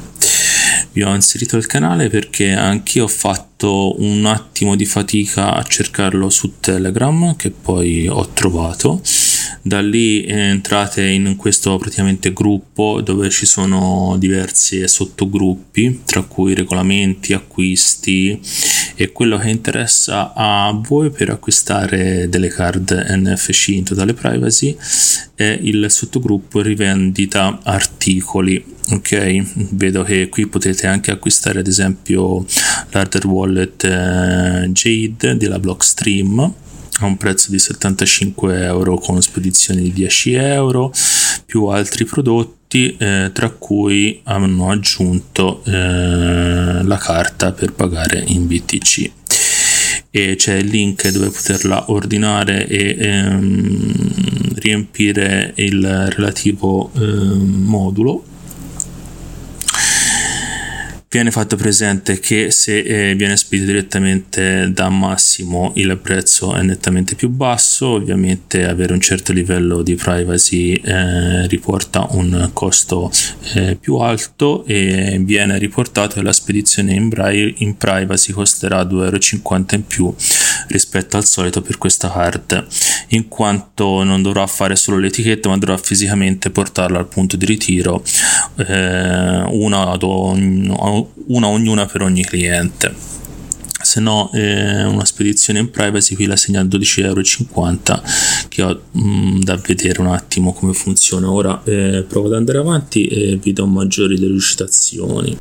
[0.94, 6.30] Vi ho inserito il canale perché anch'io ho fatto un attimo di fatica a cercarlo
[6.30, 9.02] su Telegram che poi ho trovato
[9.62, 17.34] da lì entrate in questo praticamente gruppo dove ci sono diversi sottogruppi tra cui regolamenti,
[17.34, 18.40] acquisti.
[19.00, 24.76] E quello che interessa a voi per acquistare delle card NFC in totale privacy
[25.36, 29.44] è il sottogruppo rivendita articoli ok?
[29.72, 32.46] Vedo che qui potete anche acquistare ad esempio
[32.90, 36.54] l'hardware wallet eh, Jade della Blockstream
[37.00, 40.92] a un prezzo di 75 euro con spedizione di 10 euro
[41.46, 49.12] più altri prodotti eh, tra cui hanno aggiunto eh, la carta per pagare in BTC
[50.10, 58.24] e c'è il link dove poterla ordinare e ehm, riempire il relativo ehm, modulo
[61.10, 67.16] viene fatto presente che se eh, viene spedito direttamente da Massimo il prezzo è nettamente
[67.16, 73.10] più basso, ovviamente avere un certo livello di privacy eh, riporta un costo
[73.54, 79.04] eh, più alto e viene riportato che la spedizione in, bri- in privacy costerà 2,50
[79.04, 79.18] euro
[79.72, 80.14] in più
[80.68, 82.66] rispetto al solito per questa card.
[83.10, 88.04] In quanto non dovrà fare solo l'etichetta ma dovrà fisicamente portarla al punto di ritiro
[88.58, 90.68] eh, una, ad ogni,
[91.28, 92.94] una ognuna per ogni cliente.
[93.82, 97.22] Se no eh, una spedizione in privacy qui la segna a 12,50 euro
[98.50, 101.32] che ho mh, mm, da vedere un attimo come funziona.
[101.32, 105.38] Ora eh, provo ad andare avanti e vi do maggiori delucidazioni.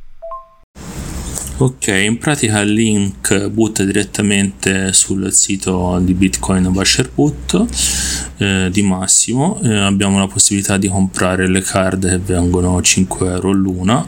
[1.58, 9.60] Ok, in pratica il link butta direttamente sul sito di Bitcoin Washerput eh, di Massimo.
[9.62, 14.06] Eh, abbiamo la possibilità di comprare le card che vengono 5 euro l'una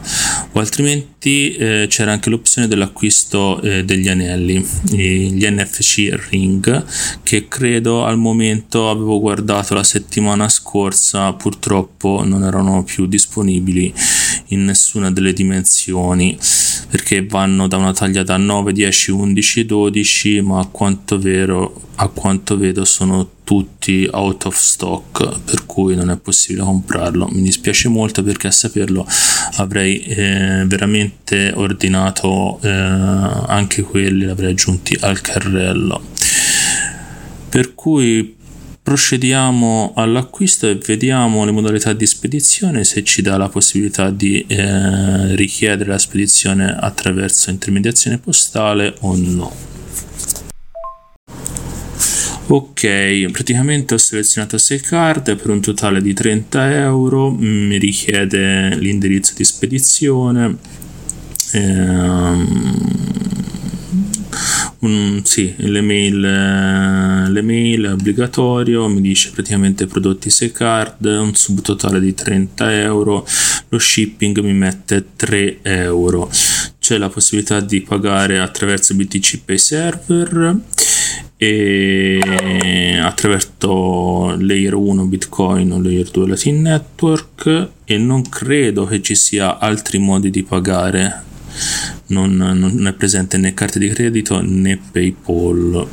[0.51, 6.85] o altrimenti eh, c'era anche l'opzione dell'acquisto eh, degli anelli, gli NFC Ring
[7.23, 13.93] che credo al momento avevo guardato la settimana scorsa, purtroppo non erano più disponibili
[14.49, 16.37] in nessuna delle dimensioni
[16.89, 22.07] perché vanno da una taglia da 9, 10, 11, 12 ma a quanto, vero, a
[22.07, 27.27] quanto vedo sono tutti out of stock per cui non è possibile comprarlo.
[27.31, 29.07] Mi dispiace molto perché a saperlo
[29.57, 36.01] avrei eh, veramente ordinato eh, anche quelli li aggiunti al carrello.
[37.49, 38.35] Per cui
[38.89, 45.35] procediamo all'acquisto e vediamo le modalità di spedizione se ci dà la possibilità di eh,
[45.35, 49.55] richiedere la spedizione attraverso intermediazione postale o no.
[52.47, 57.29] Ok praticamente ho selezionato 6 card per un totale di 30 euro.
[57.29, 60.57] Mi richiede l'indirizzo di spedizione.
[61.51, 62.89] Ehm,
[64.81, 71.99] un, sì, l'email, eh, l'email è obbligatorio, mi dice praticamente prodotti 6 card, un subtotale
[71.99, 73.25] di 30 euro,
[73.67, 76.29] lo shipping mi mette 3 euro.
[76.79, 80.59] C'è la possibilità di pagare attraverso BTC Pay Server
[81.35, 89.15] e attraverso layer 1 bitcoin o layer 2 latin network e non credo che ci
[89.15, 91.23] sia altri modi di pagare
[92.07, 95.87] non, non è presente né carte di credito né PayPal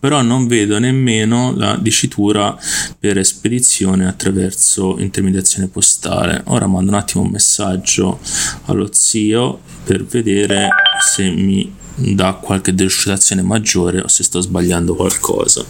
[0.00, 2.56] però non vedo nemmeno la dicitura
[2.98, 6.42] per spedizione attraverso intermediazione postale.
[6.46, 8.20] Ora mando un attimo un messaggio
[8.66, 10.68] allo zio per vedere
[11.00, 15.64] se mi dà qualche delucidazione maggiore o se sto sbagliando qualcosa.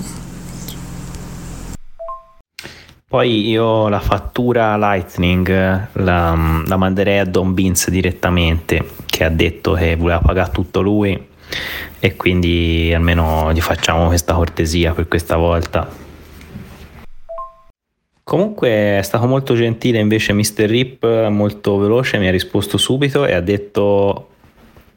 [3.08, 5.48] Poi io la fattura Lightning
[5.92, 11.18] la, la manderei a Don Beans direttamente, che ha detto che voleva pagare tutto lui
[11.98, 15.88] e quindi almeno gli facciamo questa cortesia per questa volta.
[18.22, 20.66] Comunque è stato molto gentile invece Mr.
[20.66, 24.28] Rip, molto veloce, mi ha risposto subito e ha detto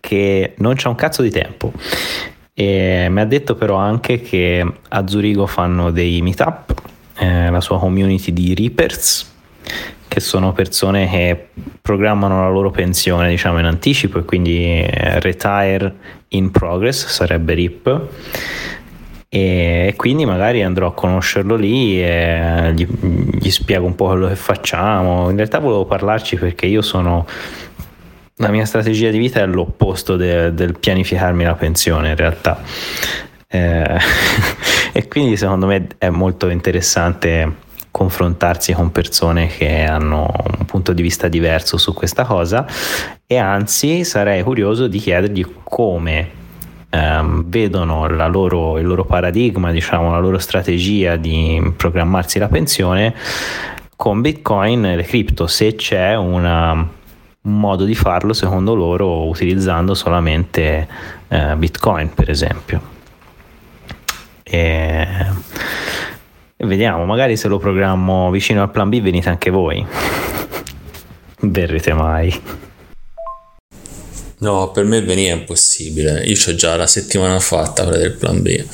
[0.01, 1.71] che non c'è un cazzo di tempo.
[2.53, 6.79] E mi ha detto però anche che a Zurigo fanno dei meetup
[7.21, 9.31] eh, la sua community di Reapers,
[10.07, 15.93] che sono persone che programmano la loro pensione diciamo in anticipo e quindi eh, retire
[16.29, 18.09] in progress sarebbe RIP
[19.29, 22.85] e quindi magari andrò a conoscerlo lì e gli,
[23.39, 25.29] gli, spiego un po' quello che facciamo.
[25.29, 27.25] In realtà volevo parlarci perché io sono.
[28.37, 32.61] La mia strategia di vita è l'opposto de, del pianificarmi la pensione in realtà.
[33.47, 33.99] Eh,
[34.91, 41.01] e quindi secondo me è molto interessante confrontarsi con persone che hanno un punto di
[41.01, 42.65] vista diverso su questa cosa
[43.27, 46.29] e anzi sarei curioso di chiedergli come
[46.89, 53.13] ehm, vedono loro, il loro paradigma, diciamo, la loro strategia di programmarsi la pensione
[53.95, 59.93] con Bitcoin e le cripto, se c'è una, un modo di farlo secondo loro utilizzando
[59.93, 60.87] solamente
[61.27, 62.99] eh, Bitcoin, per esempio.
[64.51, 65.05] E
[66.57, 69.83] vediamo, magari se lo programmo vicino al plan B venite anche voi.
[71.39, 72.39] Verrete mai.
[74.39, 76.23] No, per me venire è impossibile.
[76.25, 78.65] Io ho già la settimana fatta quella del plan B.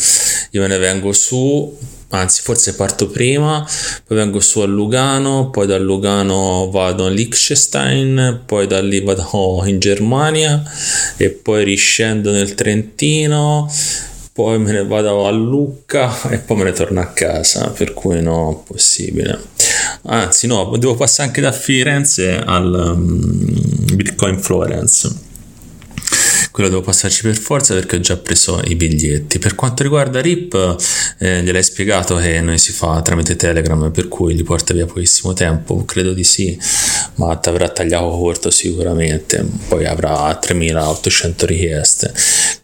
[0.51, 1.77] Io me ne vengo su,
[2.09, 3.67] anzi forse parto prima,
[4.05, 9.63] poi vengo su a Lugano, poi da Lugano vado a Liechtenstein, poi da lì vado
[9.65, 10.63] in Germania
[11.17, 13.69] e poi riscendo nel Trentino,
[14.37, 18.21] poi me ne vado a Lucca e poi me ne torno a casa, per cui
[18.21, 19.41] no, possibile.
[20.03, 25.25] Anzi no, devo passare anche da Firenze al um, Bitcoin Florence
[26.57, 29.37] quello devo passarci per forza perché ho già preso i biglietti.
[29.37, 30.75] Per quanto riguarda RIP,
[31.19, 35.33] eh, gliel'hai spiegato che noi si fa tramite Telegram, per cui li porta via pochissimo
[35.33, 36.59] tempo, credo di sì,
[37.17, 42.11] ma ti avrà tagliato corto sicuramente, poi avrà 3800 richieste.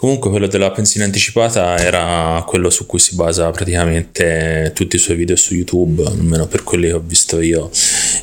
[0.04, 5.16] Comunque quello della pensione anticipata era quello su cui si basa praticamente tutti i suoi
[5.16, 7.72] video su YouTube, almeno per quelli che ho visto io.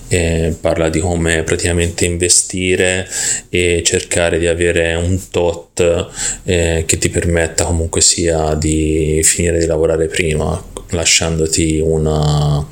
[0.09, 3.09] E parla di come praticamente investire
[3.49, 6.11] e cercare di avere un tot
[6.45, 12.63] eh, che ti permetta comunque sia di finire di lavorare prima, lasciandoti una,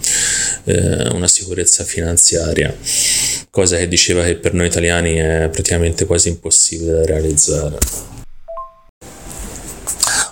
[0.64, 2.76] eh, una sicurezza finanziaria,
[3.48, 8.17] cosa che diceva che per noi italiani è praticamente quasi impossibile da realizzare.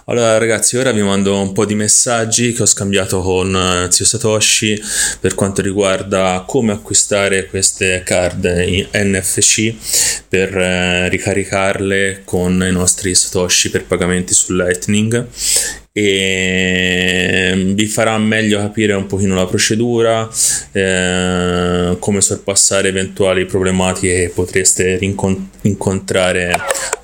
[0.08, 4.04] Allora ragazzi, ora vi mando un po' di messaggi che ho scambiato con uh, Zio
[4.04, 4.80] Satoshi
[5.18, 9.74] per quanto riguarda come acquistare queste card NFC
[10.28, 15.26] per uh, ricaricarle con i nostri Satoshi per pagamenti su Lightning
[15.98, 20.28] e mm, vi farà meglio capire un pochino la procedura,
[20.72, 26.54] eh, come sorpassare eventuali problematiche che potreste rincon- incontrare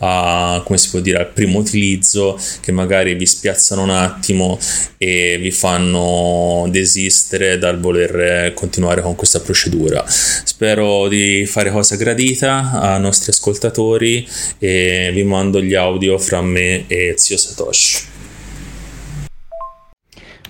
[0.01, 4.59] a, come si può dire, al primo utilizzo che magari vi spiazzano un attimo
[4.99, 10.05] e vi fanno desistere dal voler continuare con questa procedura.
[10.07, 14.29] Spero di fare cosa gradita ai nostri ascoltatori
[14.59, 18.12] e vi mando gli audio fra me e zio Satoshi.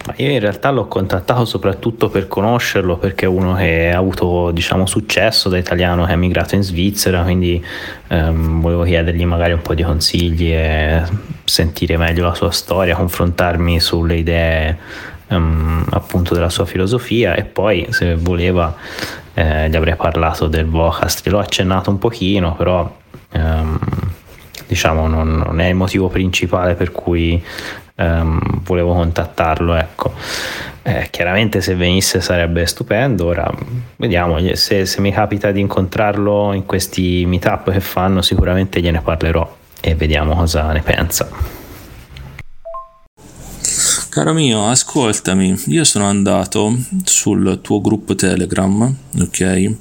[0.04, 4.50] Ma io in realtà l'ho contattato soprattutto per conoscerlo perché è uno che ha avuto
[4.50, 7.64] diciamo, successo da italiano che è emigrato in Svizzera, quindi
[8.08, 11.02] ehm, volevo chiedergli magari un po' di consigli e
[11.44, 14.78] sentire meglio la sua storia, confrontarmi sulle idee
[15.28, 17.34] ehm, appunto della sua filosofia.
[17.34, 18.74] E poi se voleva
[19.34, 22.92] eh, gli avrei parlato del Vocast, l'ho accennato un pochino, però
[23.30, 23.78] ehm,
[24.66, 27.42] diciamo non, non, è il motivo principale per cui
[27.96, 29.74] um, volevo contattarlo.
[29.74, 30.12] Ecco.
[30.84, 33.48] Eh, chiaramente se venisse sarebbe stupendo, ora
[33.96, 39.58] vediamo, se, se mi capita di incontrarlo in questi meetup che fanno sicuramente gliene parlerò
[39.80, 41.28] e vediamo cosa ne pensa.
[44.08, 49.76] Caro mio, ascoltami, io sono andato sul tuo gruppo Telegram, ok?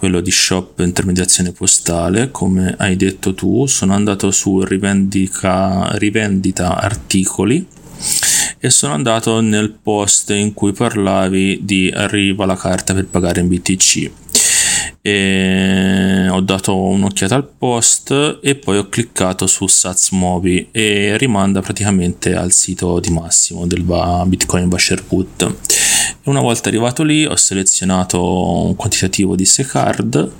[0.00, 5.94] Quello di shop intermediazione postale, come hai detto tu, sono andato su rivendita
[6.80, 7.66] articoli
[8.58, 13.48] e sono andato nel post in cui parlavi di arriva la carta per pagare in
[13.48, 14.10] BTC
[15.02, 22.34] e ho dato un'occhiata al post e poi ho cliccato su Satsmobi e rimanda praticamente
[22.34, 25.54] al sito di Massimo del Bitcoin Basher Put
[26.24, 30.30] una volta arrivato lì ho selezionato un quantitativo di card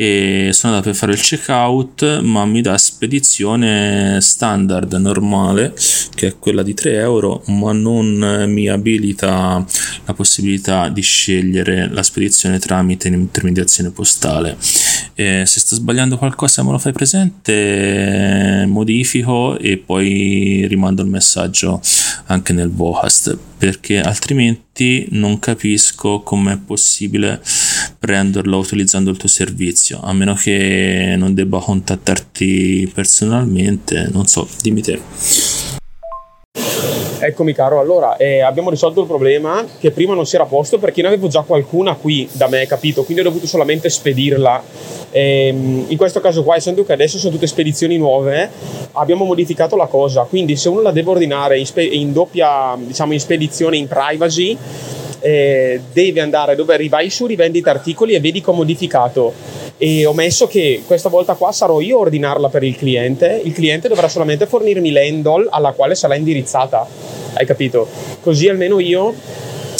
[0.00, 5.74] e sono andato per fare il checkout ma mi dà spedizione standard normale
[6.14, 9.66] che è quella di 3 euro ma non mi abilita
[10.04, 14.56] la possibilità di scegliere la spedizione tramite intermediazione postale.
[15.14, 21.80] E se sto sbagliando qualcosa me lo fai presente modifico e poi rimando il messaggio
[22.26, 27.40] anche nel Vocast perché altrimenti non capisco come è possibile
[27.98, 34.82] prenderlo utilizzando il tuo servizio a meno che non debba contattarti personalmente non so dimmi
[34.82, 35.00] te
[37.20, 41.02] Eccomi caro, allora eh, abbiamo risolto il problema che prima non si era posto perché
[41.02, 43.02] ne avevo già qualcuna qui da me, capito?
[43.02, 44.62] Quindi ho dovuto solamente spedirla.
[45.10, 48.48] Ehm, in questo caso qua, essendo che adesso sono tutte spedizioni nuove,
[48.92, 50.22] abbiamo modificato la cosa.
[50.22, 54.56] Quindi se uno la deve ordinare in, spe- in doppia, diciamo in spedizione in privacy,
[55.20, 59.32] eh, deve andare dove vai su rivendita articoli e vedi che ho modificato.
[59.76, 63.40] E ho messo che questa volta qua sarò io a ordinarla per il cliente.
[63.44, 66.86] Il cliente dovrà solamente fornirmi l'handle alla quale sarà indirizzata.
[67.34, 67.86] Hai capito?
[68.28, 69.14] così almeno io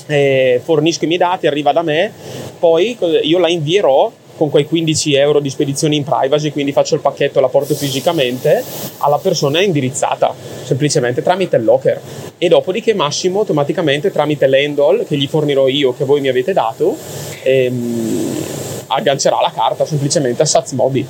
[0.07, 2.11] eh, fornisco i miei dati arriva da me
[2.59, 7.01] poi io la invierò con quei 15 euro di spedizione in privacy, quindi faccio il
[7.01, 8.63] pacchetto, la porto fisicamente
[8.99, 10.33] alla persona indirizzata,
[10.63, 12.01] semplicemente tramite il locker.
[12.39, 16.97] E dopodiché Massimo automaticamente tramite l'handle che gli fornirò io, che voi mi avete dato,
[17.43, 18.45] ehm,
[18.87, 21.07] aggancerà la carta semplicemente a Satsmobi.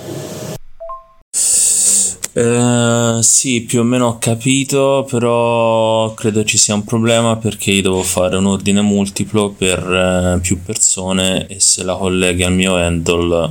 [2.38, 7.82] Uh, sì, più o meno ho capito, però credo ci sia un problema perché io
[7.82, 12.76] devo fare un ordine multiplo per uh, più persone e se la colleghi al mio
[12.76, 13.50] handle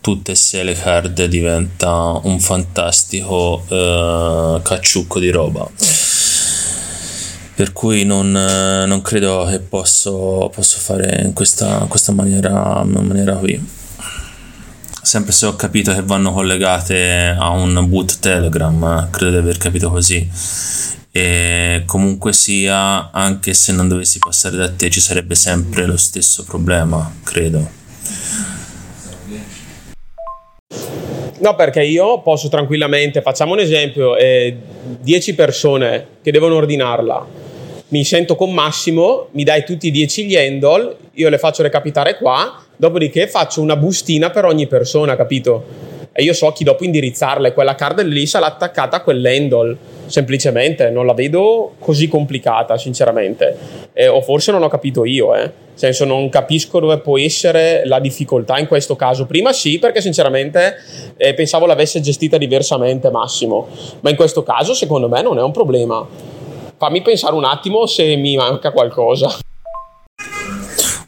[0.00, 5.68] tutte e sei le card diventa un fantastico uh, cacciucco di roba.
[7.54, 13.82] Per cui non, non credo che posso, posso fare in questa, questa maniera, maniera qui
[15.04, 19.90] sempre se ho capito che vanno collegate a un boot Telegram, credo di aver capito
[19.90, 20.28] così.
[21.12, 26.42] E comunque sia, anche se non dovessi passare da te, ci sarebbe sempre lo stesso
[26.42, 27.82] problema, credo.
[31.38, 34.56] No, perché io posso tranquillamente, facciamo un esempio, eh,
[35.00, 37.26] 10 persone che devono ordinarla,
[37.88, 42.16] mi sento con Massimo, mi dai tutti i 10 gli handle, io le faccio recapitare
[42.16, 45.92] qua, Dopodiché faccio una bustina per ogni persona, capito?
[46.12, 49.76] E io so chi dopo indirizzarla e quella card lì sarà attaccata a quell'handle.
[50.06, 53.56] Semplicemente non la vedo così complicata, sinceramente.
[53.92, 55.40] Eh, o forse non ho capito io, eh.
[55.40, 59.26] Nel senso, non capisco dove può essere la difficoltà in questo caso.
[59.26, 60.76] Prima sì, perché sinceramente
[61.16, 63.68] eh, pensavo l'avesse gestita diversamente Massimo.
[64.00, 66.06] Ma in questo caso, secondo me, non è un problema.
[66.76, 69.38] Fammi pensare un attimo se mi manca qualcosa.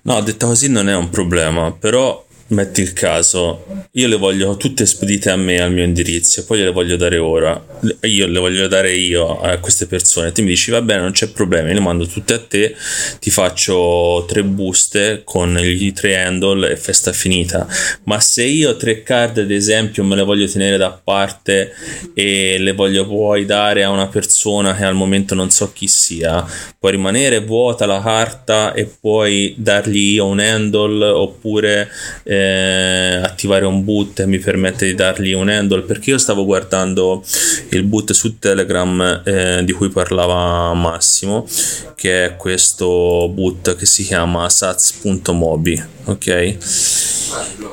[0.02, 4.86] No, detta così non è un problema, però metti il caso, io le voglio tutte
[4.86, 7.60] spedite a me, al mio indirizzo, poi le voglio dare ora,
[8.02, 11.28] io le voglio dare io a queste persone, tu mi dici va bene, non c'è
[11.28, 12.76] problema, io le mando tutte a te,
[13.18, 17.66] ti faccio tre buste con i tre handle e festa finita,
[18.04, 21.72] ma se io tre card ad esempio me le voglio tenere da parte
[22.14, 26.44] e le voglio poi dare a una persona che al momento non so chi sia,
[26.78, 31.90] può rimanere vuota la carta e poi dargli io un handle oppure...
[32.36, 37.22] eh, attivare un boot mi permette di dargli un handle perché io stavo guardando
[37.70, 41.46] il boot su Telegram eh, di cui parlava Massimo
[41.94, 46.56] che è questo boot che si chiama sats.mobi ok?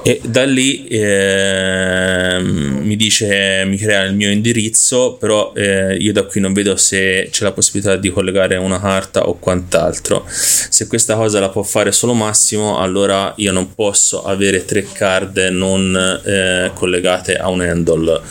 [0.06, 6.24] E da lì eh, mi dice mi crea il mio indirizzo però eh, io da
[6.24, 10.26] qui non vedo se c'è la possibilità di collegare una carta o quant'altro.
[10.28, 15.38] Se questa cosa la può fare solo Massimo allora io non posso avere tre card
[15.52, 18.22] non eh, collegate a un handle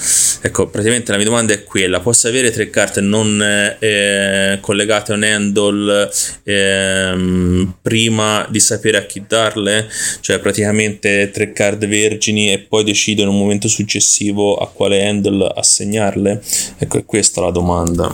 [0.40, 3.40] ecco praticamente la mia domanda è quella posso avere tre carte non
[3.78, 6.10] eh, collegate a un handle
[6.44, 9.88] ehm, prima di sapere a chi darle
[10.20, 15.52] cioè praticamente tre card vergini e poi decido in un momento successivo a quale handle
[15.54, 16.42] assegnarle?
[16.78, 18.10] Ecco, è questa la domanda.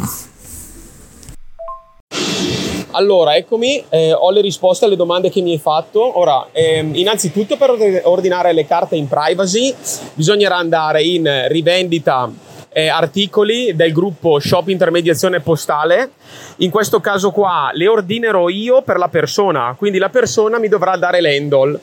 [2.92, 6.18] Allora, eccomi, eh, ho le risposte alle domande che mi hai fatto.
[6.18, 9.74] Ora, ehm, innanzitutto per ordinare le carte in privacy
[10.14, 12.30] bisognerà andare in rivendita
[12.70, 16.12] eh, articoli del gruppo Shop Intermediazione Postale.
[16.58, 20.96] In questo caso qua le ordinerò io per la persona, quindi la persona mi dovrà
[20.96, 21.78] dare l'handle.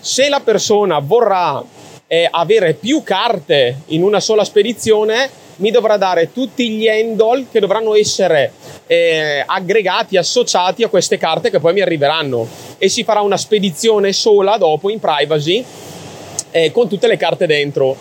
[0.00, 1.62] Se la persona vorrà
[2.06, 7.60] eh, avere più carte in una sola spedizione, mi dovrà dare tutti gli handle che
[7.60, 8.52] dovranno essere
[8.86, 12.46] eh, aggregati, associati a queste carte che poi mi arriveranno.
[12.78, 15.64] E si farà una spedizione sola dopo in privacy
[16.50, 17.96] eh, con tutte le carte dentro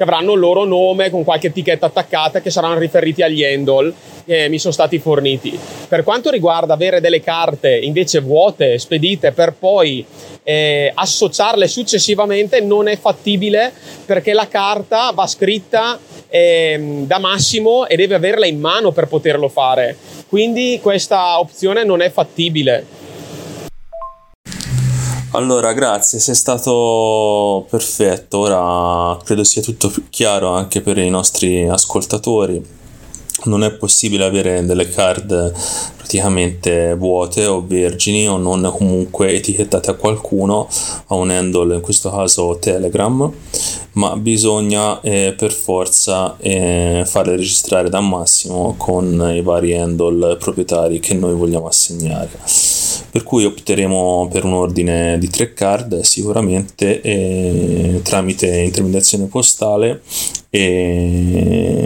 [0.00, 3.92] che avranno il loro nome con qualche etichetta attaccata che saranno riferiti agli handle
[4.24, 5.58] che mi sono stati forniti.
[5.88, 10.02] Per quanto riguarda avere delle carte invece vuote, spedite per poi
[10.42, 13.74] eh, associarle successivamente, non è fattibile
[14.06, 15.98] perché la carta va scritta
[16.30, 19.94] eh, da Massimo e deve averla in mano per poterlo fare.
[20.28, 22.99] Quindi questa opzione non è fattibile.
[25.32, 28.38] Allora, grazie, sei stato perfetto.
[28.38, 32.78] Ora credo sia tutto chiaro anche per i nostri ascoltatori.
[33.44, 35.54] non è possibile avere delle card
[35.96, 40.68] praticamente vuote o vergini o non comunque etichettate a qualcuno
[41.06, 43.32] a un handle in questo caso Telegram
[43.92, 51.00] ma bisogna eh, per forza eh, farle registrare da Massimo con i vari handle proprietari
[51.00, 52.28] che noi vogliamo assegnare
[53.10, 60.02] per cui opteremo per un ordine di tre card sicuramente eh, tramite intermediazione postale
[60.48, 61.78] e,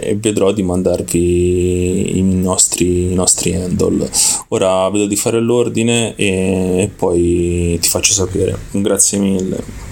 [0.00, 4.10] e, vedrò di mandarvi i nostri, i nostri handle.
[4.48, 8.56] Ora vedo di fare l'ordine e poi ti faccio sapere.
[8.70, 9.91] Grazie mille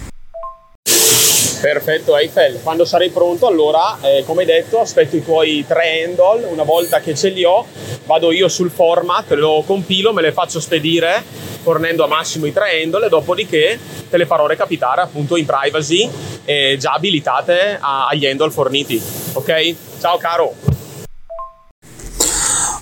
[1.61, 6.63] Perfetto Eiffel, quando sarai pronto allora, eh, come detto, aspetto i tuoi tre handle, una
[6.63, 7.67] volta che ce li ho
[8.07, 11.23] vado io sul format, lo compilo, me le faccio spedire
[11.63, 16.11] fornendo a massimo i tre handle e dopodiché te le farò recapitare appunto in privacy
[16.47, 19.01] eh, già abilitate a, agli handle forniti.
[19.35, 19.75] Ok?
[20.01, 20.80] Ciao caro!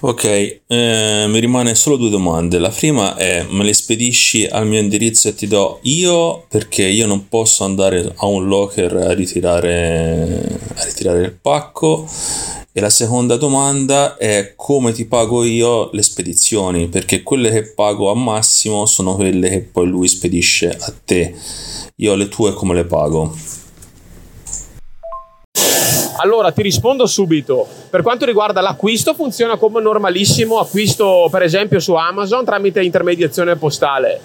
[0.01, 2.61] Ok, eh, mi rimane solo due domande.
[2.61, 7.09] La prima è: me le spedisci al mio indirizzo e ti do io perché io
[7.09, 12.07] non posso andare a un locker a ritirare, a ritirare il pacco.
[12.71, 18.09] E la seconda domanda è come ti pago io le spedizioni, perché quelle che pago
[18.09, 21.35] a massimo sono quelle che poi lui spedisce a te.
[21.97, 23.37] Io le tue come le pago?
[26.21, 27.67] Allora ti rispondo subito.
[27.89, 34.21] Per quanto riguarda l'acquisto, funziona come normalissimo acquisto, per esempio, su Amazon tramite intermediazione postale.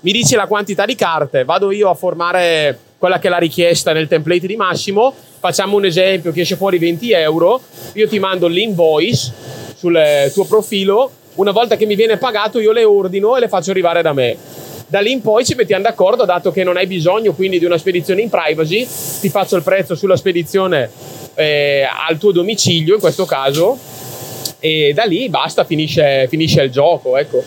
[0.00, 3.92] Mi dici la quantità di carte, vado io a formare quella che è la richiesta
[3.92, 5.14] nel template di Massimo.
[5.38, 7.60] Facciamo un esempio che esce fuori 20 euro.
[7.92, 9.32] Io ti mando l'invoice
[9.76, 9.98] sul
[10.32, 11.10] tuo profilo.
[11.34, 14.36] Una volta che mi viene pagato, io le ordino e le faccio arrivare da me
[14.88, 17.78] da lì in poi ci mettiamo d'accordo, dato che non hai bisogno quindi di una
[17.78, 18.86] spedizione in privacy,
[19.20, 20.90] ti faccio il prezzo sulla spedizione
[21.34, 23.78] eh, al tuo domicilio in questo caso
[24.60, 27.42] e da lì basta, finisce, finisce il gioco, ecco.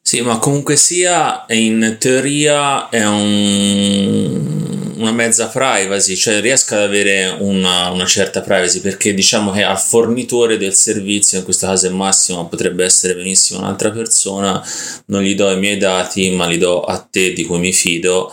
[0.00, 4.57] Sì, ma comunque sia, in teoria è un
[4.98, 9.78] una mezza privacy, cioè riesco ad avere una, una, certa privacy perché diciamo che al
[9.78, 14.62] fornitore del servizio, in questo caso è Massimo, potrebbe essere benissimo un'altra persona,
[15.06, 18.30] non gli do i miei dati ma li do a te di cui mi fido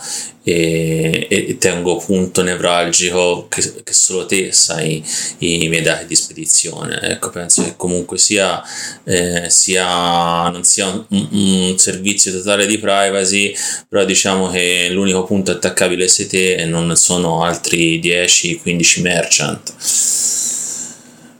[0.48, 5.04] e, e tengo punto nevralgico che, che, solo te sai
[5.38, 7.00] i miei dati di spedizione.
[7.00, 8.62] Ecco, penso che comunque sia,
[9.02, 13.52] eh, sia non sia un, un, servizio totale di privacy,
[13.88, 19.74] però diciamo che l'unico punto attaccabile sei te e non sono altri 10-15 merchant.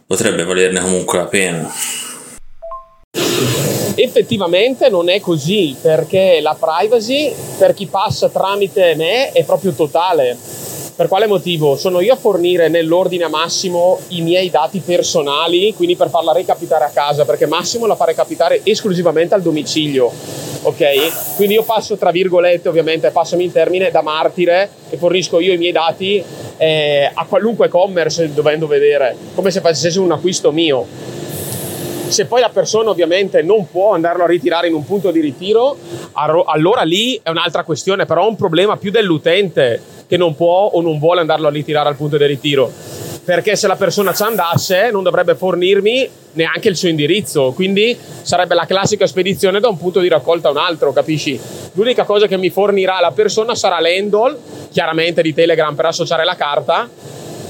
[0.07, 1.73] Potrebbe valerne comunque la pena.
[3.95, 10.37] Effettivamente non è così perché la privacy per chi passa tramite me è proprio totale.
[10.95, 11.77] Per quale motivo?
[11.77, 16.91] Sono io a fornire nell'ordine massimo i miei dati personali, quindi per farla recapitare a
[16.91, 20.11] casa, perché Massimo la fa recapitare esclusivamente al domicilio.
[20.67, 21.37] Ok?
[21.37, 25.59] Quindi io passo tra virgolette, ovviamente, passami in termine da martire e fornisco io i
[25.59, 26.23] miei dati
[26.57, 31.15] eh, a qualunque commerce dovendo vedere, come se facesse un acquisto mio
[32.09, 35.77] se poi la persona ovviamente non può andarlo a ritirare in un punto di ritiro,
[36.13, 40.81] allora lì è un'altra questione, però è un problema più dell'utente che non può o
[40.81, 42.71] non vuole andarlo a ritirare al punto di ritiro.
[43.27, 48.55] Perché se la persona ci andasse non dovrebbe fornirmi neanche il suo indirizzo, quindi sarebbe
[48.55, 51.37] la classica spedizione da un punto di raccolta a un altro, capisci?
[51.73, 54.39] L'unica cosa che mi fornirà la persona sarà l'handle,
[54.71, 56.89] chiaramente di Telegram per associare la carta,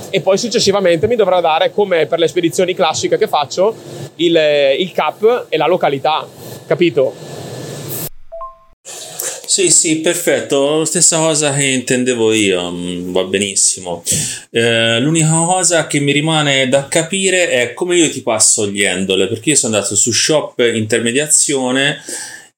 [0.09, 3.75] e poi successivamente mi dovrà dare, come per le spedizioni classiche che faccio,
[4.15, 4.35] il,
[4.79, 6.27] il cap e la località,
[6.67, 7.36] capito?
[9.47, 14.03] Sì, sì, perfetto, stessa cosa che intendevo io, mm, va benissimo.
[14.51, 19.29] Eh, l'unica cosa che mi rimane da capire è come io ti passo gli handle,
[19.29, 22.03] perché io sono andato su shop intermediazione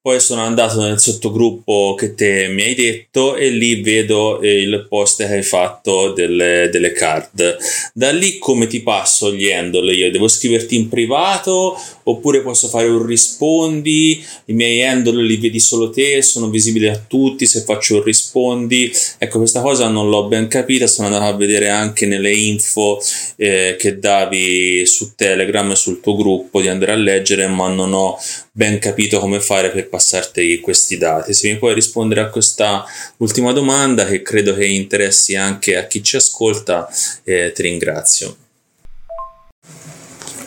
[0.09, 5.19] poi sono andato nel sottogruppo che te mi hai detto e lì vedo il post
[5.19, 7.59] che hai fatto delle, delle card.
[7.93, 9.93] Da lì come ti passo gli handle?
[9.93, 14.25] Io devo scriverti in privato oppure posso fare un rispondi?
[14.47, 18.91] I miei handle li vedi solo te, sono visibili a tutti se faccio un rispondi?
[19.19, 22.99] Ecco, questa cosa non l'ho ben capita, sono andato a vedere anche nelle info
[23.37, 28.19] eh, che davi su Telegram, sul tuo gruppo, di andare a leggere, ma non ho
[28.59, 31.33] ben capito come fare per passarti questi dati.
[31.33, 32.85] Se mi puoi rispondere a questa
[33.19, 36.89] ultima domanda che credo che interessi anche a chi ci ascolta,
[37.23, 38.37] eh, ti ringrazio.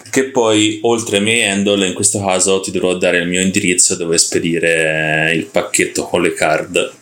[0.09, 3.95] Che poi oltre ai miei handle, in questo caso ti dovrò dare il mio indirizzo
[3.95, 6.93] dove spedire il pacchetto con le card.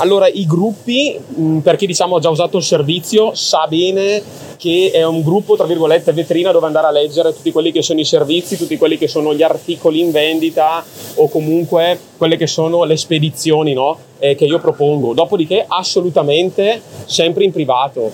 [0.00, 1.18] Allora, i gruppi,
[1.60, 4.22] per chi diciamo ha già usato il servizio, sa bene
[4.56, 7.98] che è un gruppo, tra virgolette, vetrina dove andare a leggere tutti quelli che sono
[7.98, 10.84] i servizi, tutti quelli che sono gli articoli in vendita
[11.14, 13.98] o comunque quelle che sono le spedizioni no?
[14.20, 15.14] eh, che io propongo.
[15.14, 18.12] Dopodiché, assolutamente sempre in privato.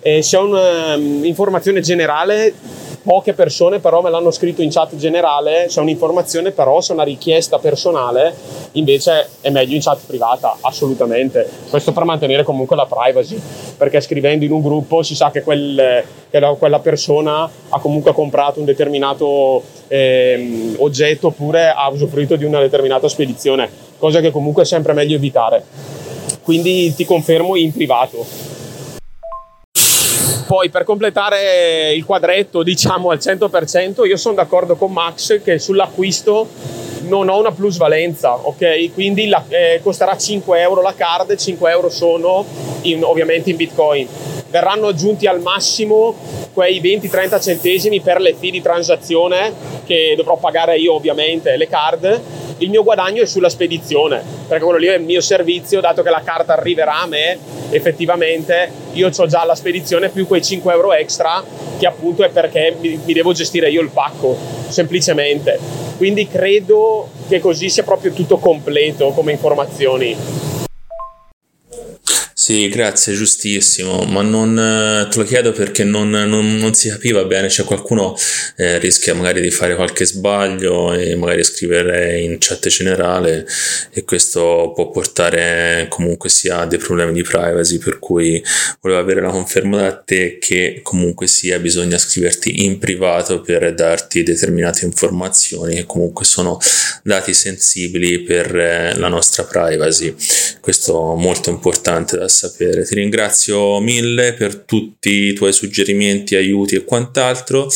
[0.00, 2.54] Eh, c'è un'informazione um, generale
[3.02, 7.58] poche persone però me l'hanno scritto in chat generale, c'è un'informazione però, c'è una richiesta
[7.58, 8.34] personale,
[8.72, 11.48] invece è meglio in chat privata, assolutamente.
[11.68, 13.40] Questo per mantenere comunque la privacy,
[13.76, 18.58] perché scrivendo in un gruppo si sa che, quel, che quella persona ha comunque comprato
[18.60, 24.66] un determinato eh, oggetto oppure ha usufruito di una determinata spedizione, cosa che comunque è
[24.66, 25.64] sempre meglio evitare.
[26.42, 28.49] Quindi ti confermo in privato.
[30.46, 36.48] Poi per completare il quadretto, diciamo al 100%, io sono d'accordo con Max che sull'acquisto
[37.02, 38.92] non ho una plusvalenza, ok?
[38.92, 42.44] Quindi la, eh, costerà 5 euro la card, 5 euro sono
[42.82, 44.06] in, ovviamente in bitcoin.
[44.48, 46.14] Verranno aggiunti al massimo
[46.52, 49.52] quei 20-30 centesimi per le fee di transazione
[49.86, 52.20] che dovrò pagare io ovviamente, le card
[52.60, 56.10] il mio guadagno è sulla spedizione, perché quello lì è il mio servizio, dato che
[56.10, 57.38] la carta arriverà a me,
[57.70, 61.42] effettivamente io ho già la spedizione più quei 5 euro extra,
[61.78, 64.36] che appunto è perché mi, mi devo gestire io il pacco,
[64.68, 65.58] semplicemente.
[65.96, 70.59] Quindi credo che così sia proprio tutto completo come informazioni.
[72.42, 77.22] Sì, grazie, giustissimo, ma non eh, te lo chiedo perché non, non, non si capiva
[77.24, 78.16] bene, cioè qualcuno
[78.56, 83.46] eh, rischia magari di fare qualche sbaglio e magari scrivere in chat generale
[83.90, 88.42] e questo può portare comunque sia a dei problemi di privacy, per cui
[88.80, 94.22] volevo avere la conferma da te che comunque sia bisogna scriverti in privato per darti
[94.22, 96.58] determinate informazioni che comunque sono
[97.02, 100.14] dati sensibili per eh, la nostra privacy.
[100.58, 102.84] Questo è molto importante da sapere.
[102.84, 107.68] Ti ringrazio mille per tutti i tuoi suggerimenti, aiuti e quant'altro.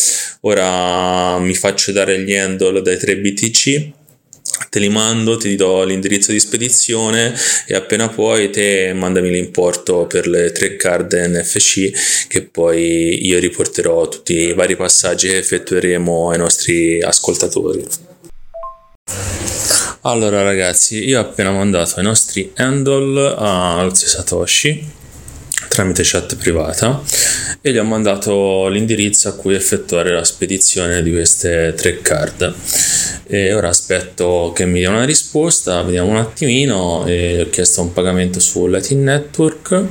[0.43, 3.93] Ora mi faccio dare gli handle dai 3 BTC
[4.71, 7.35] te li mando, ti do l'indirizzo di spedizione
[7.67, 14.09] e appena puoi te mandami l'importo per le tre card NFC che poi io riporterò
[14.09, 17.85] tutti i vari passaggi che effettueremo ai nostri ascoltatori.
[20.07, 24.93] Allora ragazzi, io ho appena mandato i nostri handle a zio Satoshi
[25.69, 27.03] tramite chat privata
[27.63, 32.55] e gli ho mandato l'indirizzo a cui effettuare la spedizione di queste tre card.
[33.27, 37.95] E ora aspetto che mi dia una risposta vediamo un attimino e ho chiesto un
[37.95, 39.85] pagamento su Latin Network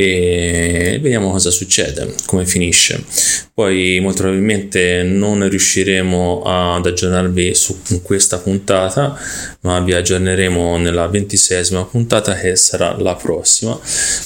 [0.00, 3.02] e vediamo cosa succede, come finisce.
[3.52, 9.18] Poi molto probabilmente non riusciremo ad aggiornarvi su questa puntata,
[9.62, 13.76] ma vi aggiorneremo nella ventiseiesima puntata che sarà la prossima.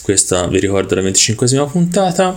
[0.02, 2.36] Questa vi ricordo la venticinquesima puntata.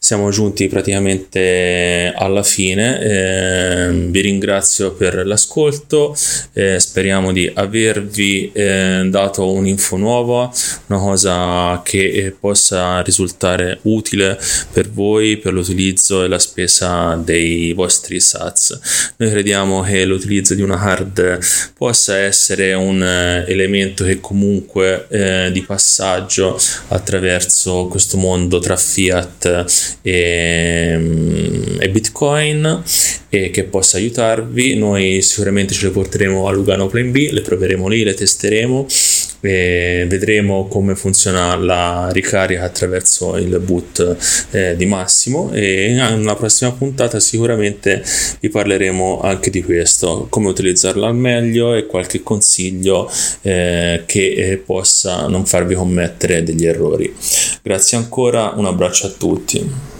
[0.00, 3.00] Siamo giunti praticamente alla fine.
[3.00, 6.16] Eh, vi ringrazio per l'ascolto.
[6.54, 10.50] Eh, speriamo di avervi eh, dato un'info nuova,
[10.86, 12.30] una cosa che eh,
[12.72, 14.38] possa risultare utile
[14.72, 19.12] per voi per l'utilizzo e la spesa dei vostri SATS.
[19.16, 21.38] Noi crediamo che l'utilizzo di una card
[21.76, 26.58] possa essere un eh, elemento che comunque eh, di passaggio
[26.88, 32.82] attraverso questo mondo tra fiat e, mm, e Bitcoin
[33.28, 34.76] e che possa aiutarvi.
[34.76, 38.86] Noi sicuramente ce le porteremo a Lugano Plan B, le proveremo lì, le testeremo
[39.42, 45.50] e vedremo come funziona la ricarica attraverso il boot eh, di Massimo.
[45.52, 48.02] E nella prossima puntata sicuramente
[48.40, 53.10] vi parleremo anche di questo come utilizzarla al meglio e qualche consiglio
[53.42, 57.12] eh, che eh, possa non farvi commettere degli errori.
[57.62, 59.91] Grazie ancora un abbraccio a tutti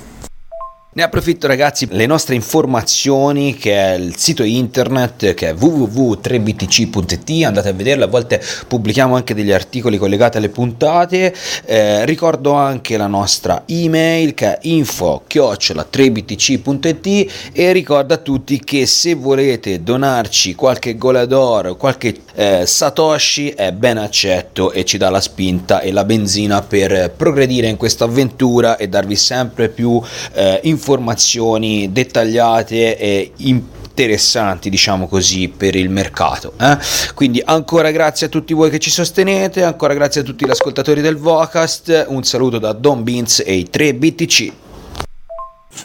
[0.95, 7.71] ne approfitto ragazzi, le nostre informazioni che è il sito internet che è www.3btc.it, andate
[7.71, 11.35] a vederlo, a volte pubblichiamo anche degli articoli collegati alle puntate,
[11.65, 19.15] eh, ricordo anche la nostra email che è info-3btc.it e ricordo a tutti che se
[19.15, 25.81] volete donarci qualche golador, qualche eh, satoshi è ben accetto e ci dà la spinta
[25.81, 29.99] e la benzina per progredire in questa avventura e darvi sempre più
[30.35, 36.55] eh, informazioni informazioni dettagliate e interessanti, diciamo così, per il mercato.
[36.61, 36.77] Eh?
[37.15, 41.01] Quindi ancora grazie a tutti voi che ci sostenete, ancora grazie a tutti gli ascoltatori
[41.01, 44.53] del Vocast, un saluto da Don Beans e i 3 BTC.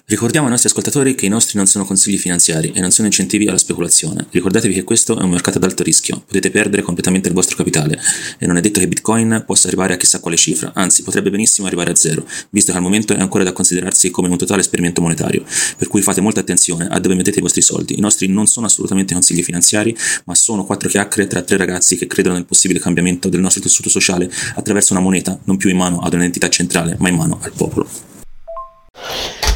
[0.05, 3.47] Ricordiamo ai nostri ascoltatori che i nostri non sono consigli finanziari e non sono incentivi
[3.47, 4.27] alla speculazione.
[4.29, 7.99] Ricordatevi che questo è un mercato ad alto rischio, potete perdere completamente il vostro capitale
[8.37, 11.67] e non è detto che Bitcoin possa arrivare a chissà quale cifra, anzi potrebbe benissimo
[11.67, 15.01] arrivare a zero, visto che al momento è ancora da considerarsi come un totale esperimento
[15.01, 15.43] monetario.
[15.77, 17.97] Per cui fate molta attenzione a dove mettete i vostri soldi.
[17.97, 22.07] I nostri non sono assolutamente consigli finanziari, ma sono quattro chiacchiere tra tre ragazzi che
[22.07, 25.99] credono nel possibile cambiamento del nostro tessuto sociale attraverso una moneta non più in mano
[25.99, 28.06] ad un'entità centrale, ma in mano al popolo.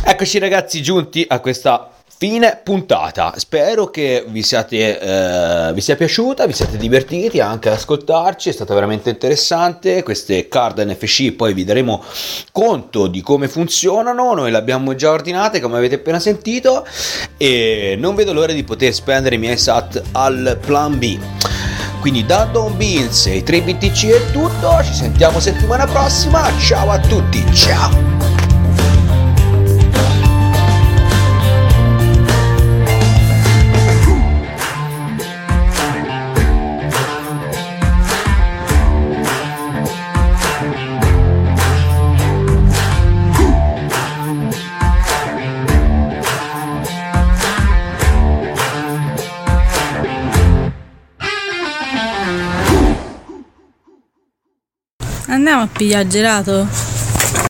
[0.03, 3.33] Eccoci ragazzi giunti a questa fine puntata.
[3.37, 8.51] Spero che vi, siate, eh, vi sia piaciuta, vi siate divertiti anche ad ascoltarci, è
[8.51, 10.03] stata veramente interessante.
[10.03, 12.03] Queste card NFC poi vi daremo
[12.51, 16.85] conto di come funzionano, noi le abbiamo già ordinate come avete appena sentito
[17.37, 21.17] e non vedo l'ora di poter spendere i miei SAT al plan B.
[22.01, 27.43] Quindi da Don Beans e 3BTC è tutto, ci sentiamo settimana prossima, ciao a tutti,
[27.51, 28.40] ciao!
[55.41, 57.00] Andiamo a pigliare gelato?